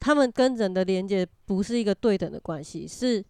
[0.01, 3.23] 他们跟人的连接不是一个对等的关系，是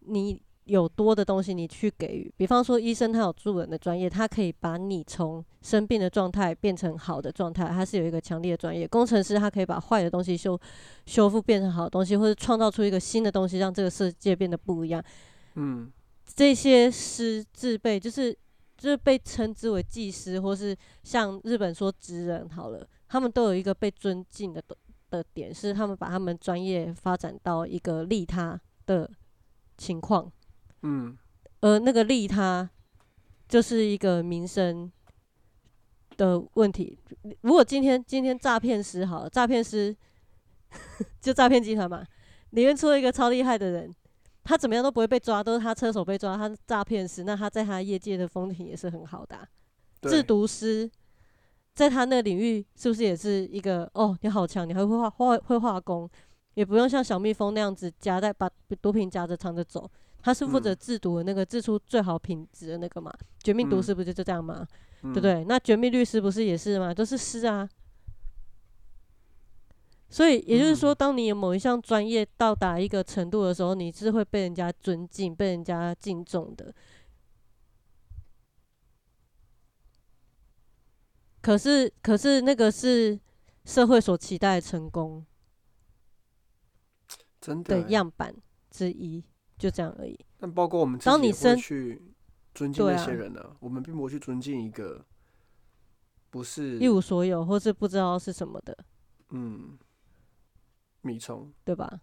[0.00, 2.32] 你有多的东西你去给予。
[2.36, 8.86] 比方说，医生他有助人的专业，他可以把你从生病的状态变成好的状态，他是有一个强烈的专业。
[8.86, 10.58] 工程师他可以把坏的东西修
[11.06, 15.02] 修复变成好的东西，或者创造出一个新的东西，让这个世界变得不一样。
[15.54, 15.90] 嗯
[16.34, 18.36] 这些师自备就是
[18.76, 24.62] 就是被称之为技师，或是像日本说职人好了，他们都有一个被尊敬的
[25.10, 29.10] 的点，是他们把他们专业发展到一个利他的
[29.78, 30.30] 情况，
[30.82, 31.16] 嗯
[31.60, 32.68] 而那个利他
[33.48, 34.90] 就是一个民生
[36.16, 36.98] 的问题。
[37.40, 39.96] 如果今天今天诈骗师好了，诈骗师
[41.20, 42.04] 就诈骗集团嘛，
[42.50, 43.94] 里面出了一个超厉害的人，
[44.44, 49.48] 他怎么样都不会被抓，都是他车手被抓，他诈骗师，那他在他业界的风评也是很好的啊、
[50.02, 50.88] 制，毒师
[51.74, 54.16] 在他那个领域是不是也是一个哦？
[54.20, 56.08] 你好强，你还会画画会画工，
[56.54, 58.48] 也不用像小蜜蜂那样子夹在把
[58.80, 59.90] 毒品夹着藏着走。
[60.20, 63.12] 他是负责嗯制毒的那个，制出最好品质的那个嘛。
[63.42, 64.66] 绝命毒嗯师不就就这样吗？
[65.02, 65.20] 对对不？
[65.20, 65.44] 对？
[65.44, 66.92] 那绝命律师不是也是吗？
[66.92, 67.68] 都是师啊。
[70.10, 76.74] 所以也就是说，当你有某一项专业到达一个程度的时候，你是会被人家尊敬、被人家敬重的。
[81.42, 83.20] 可是，可是那个是
[83.66, 85.24] 社会所期待的成功
[86.98, 87.88] 的真的欸。
[87.90, 88.34] 样板
[88.70, 89.22] 之一，
[89.58, 90.18] 就这样而已。
[90.38, 92.00] 但包括我们自己会当你生去
[92.54, 95.04] 尊敬那些人呢、我们并不会去尊敬一个
[96.30, 98.76] 不是一无所有，或是不知道是什么的，
[99.30, 99.78] 嗯
[101.02, 101.52] 米虫。
[101.64, 102.00] 对吧？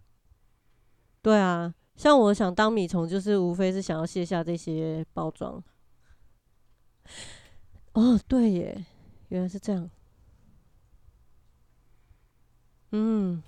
[1.22, 5.62] 对啊，像我想当米虫，就是无非是想要卸下这些包装。
[7.92, 8.86] 哦，对耶，
[9.28, 9.90] 原来是这样。
[12.92, 13.42] 嗯，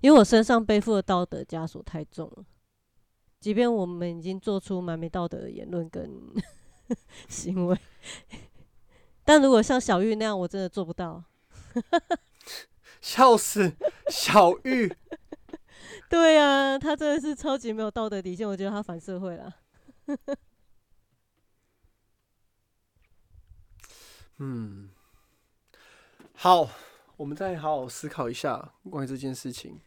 [0.00, 2.44] 因为我身上背负的道德枷锁太重了，
[3.44, 6.10] 即便我们已经做出蛮没道德的言论跟
[7.28, 7.78] 行为，
[9.22, 11.22] 但如果像小玉那样，我真的做不到。
[13.02, 13.76] 笑死，
[14.08, 14.90] 小玉，
[16.08, 19.54] 对啊，他真的是超级没有道德底线，我觉得他反社会了。
[24.38, 24.88] 嗯，
[26.32, 26.66] 好，
[27.18, 29.78] 我们再好好思考一下关于这件事情。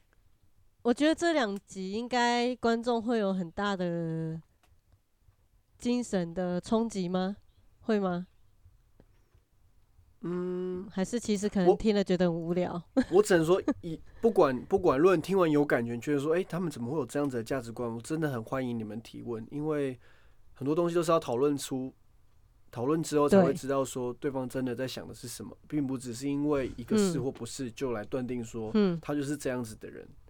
[0.83, 4.41] 我觉得这两集应该观众会有很大的
[5.77, 7.35] 精神的冲击吗？
[7.81, 8.27] 会吗？
[10.21, 12.81] 嗯，还是其实可我能听了觉得很无聊？
[13.11, 17.93] 我只能说，以不管不管论听完有感觉，觉得说，哎、他们怎么会有这样子的价值观？
[17.93, 19.99] 我真的很欢迎你们提问，因为
[20.53, 21.93] 很多东西都是要讨论出
[22.71, 30.03] 讨论之后才会知道说对方真的在想的是什么，并不只是因为一个是嗯或不是就来断定说嗯他就是这样子的人。
[30.03, 30.26] 嗯，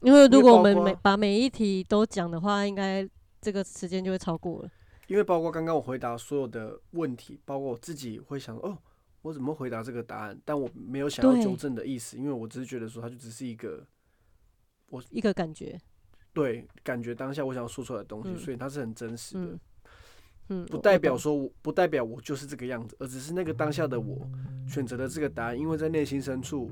[0.00, 3.08] 因为如果我们每把每一题都讲的话，应该
[3.40, 4.70] 这个时间就会超过了。
[5.08, 8.76] 因为包括刚刚我回答所有的问题，包括我自己会想，哦，
[9.22, 10.36] 我怎么回答这个答案？
[10.44, 13.86] 但我没有想要纠正的意思，因为我只是觉得说，它就只是一个
[14.88, 15.80] 我一个感觉，
[16.32, 19.60] 对感觉当下我想要说出来的东西，嗯所以它是很真实的，嗯
[20.48, 24.28] 嗯，不代表说我不代表我就是这个样子，而只是那个当下的我
[24.68, 26.70] 选择了这个答案，因为在内心深处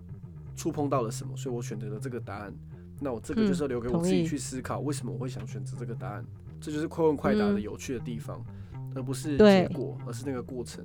[0.56, 2.52] 触碰到了什么，所以我选择了这个答案。
[3.00, 6.24] 那我这个就是嗯留给我自己去思考，为什么我会想选择这个答案？
[6.60, 8.42] 这就是快问快答的嗯有趣的地方，
[8.94, 10.84] 而不是结果，而是那个过程。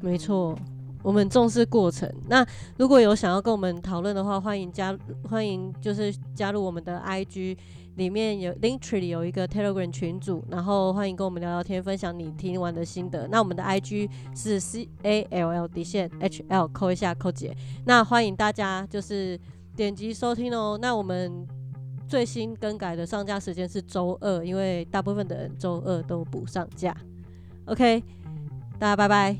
[0.00, 0.58] 没错，
[1.02, 2.12] 我们重视过程。
[2.28, 2.44] 那
[2.76, 4.98] 如果有想要跟我们讨论的话，欢迎加
[5.28, 7.56] 欢迎就是加入我们的 IG，
[7.96, 13.28] 里面有 Linktree 里有一个 Telegram 群组，然后欢迎跟我们聊聊天，分享你听完的心得。
[13.28, 17.54] 那我们的 IG 是 C A L L 底线 H L 扣一下扣姐。
[17.84, 19.38] 那欢迎大家就是
[19.76, 21.46] 点击收听哦那我们
[22.08, 26.96] 最新更改的上架时间是周二因为大部分的人周二都不上架。
[27.66, 28.02] Ok
[28.78, 29.36] 大家拜拜。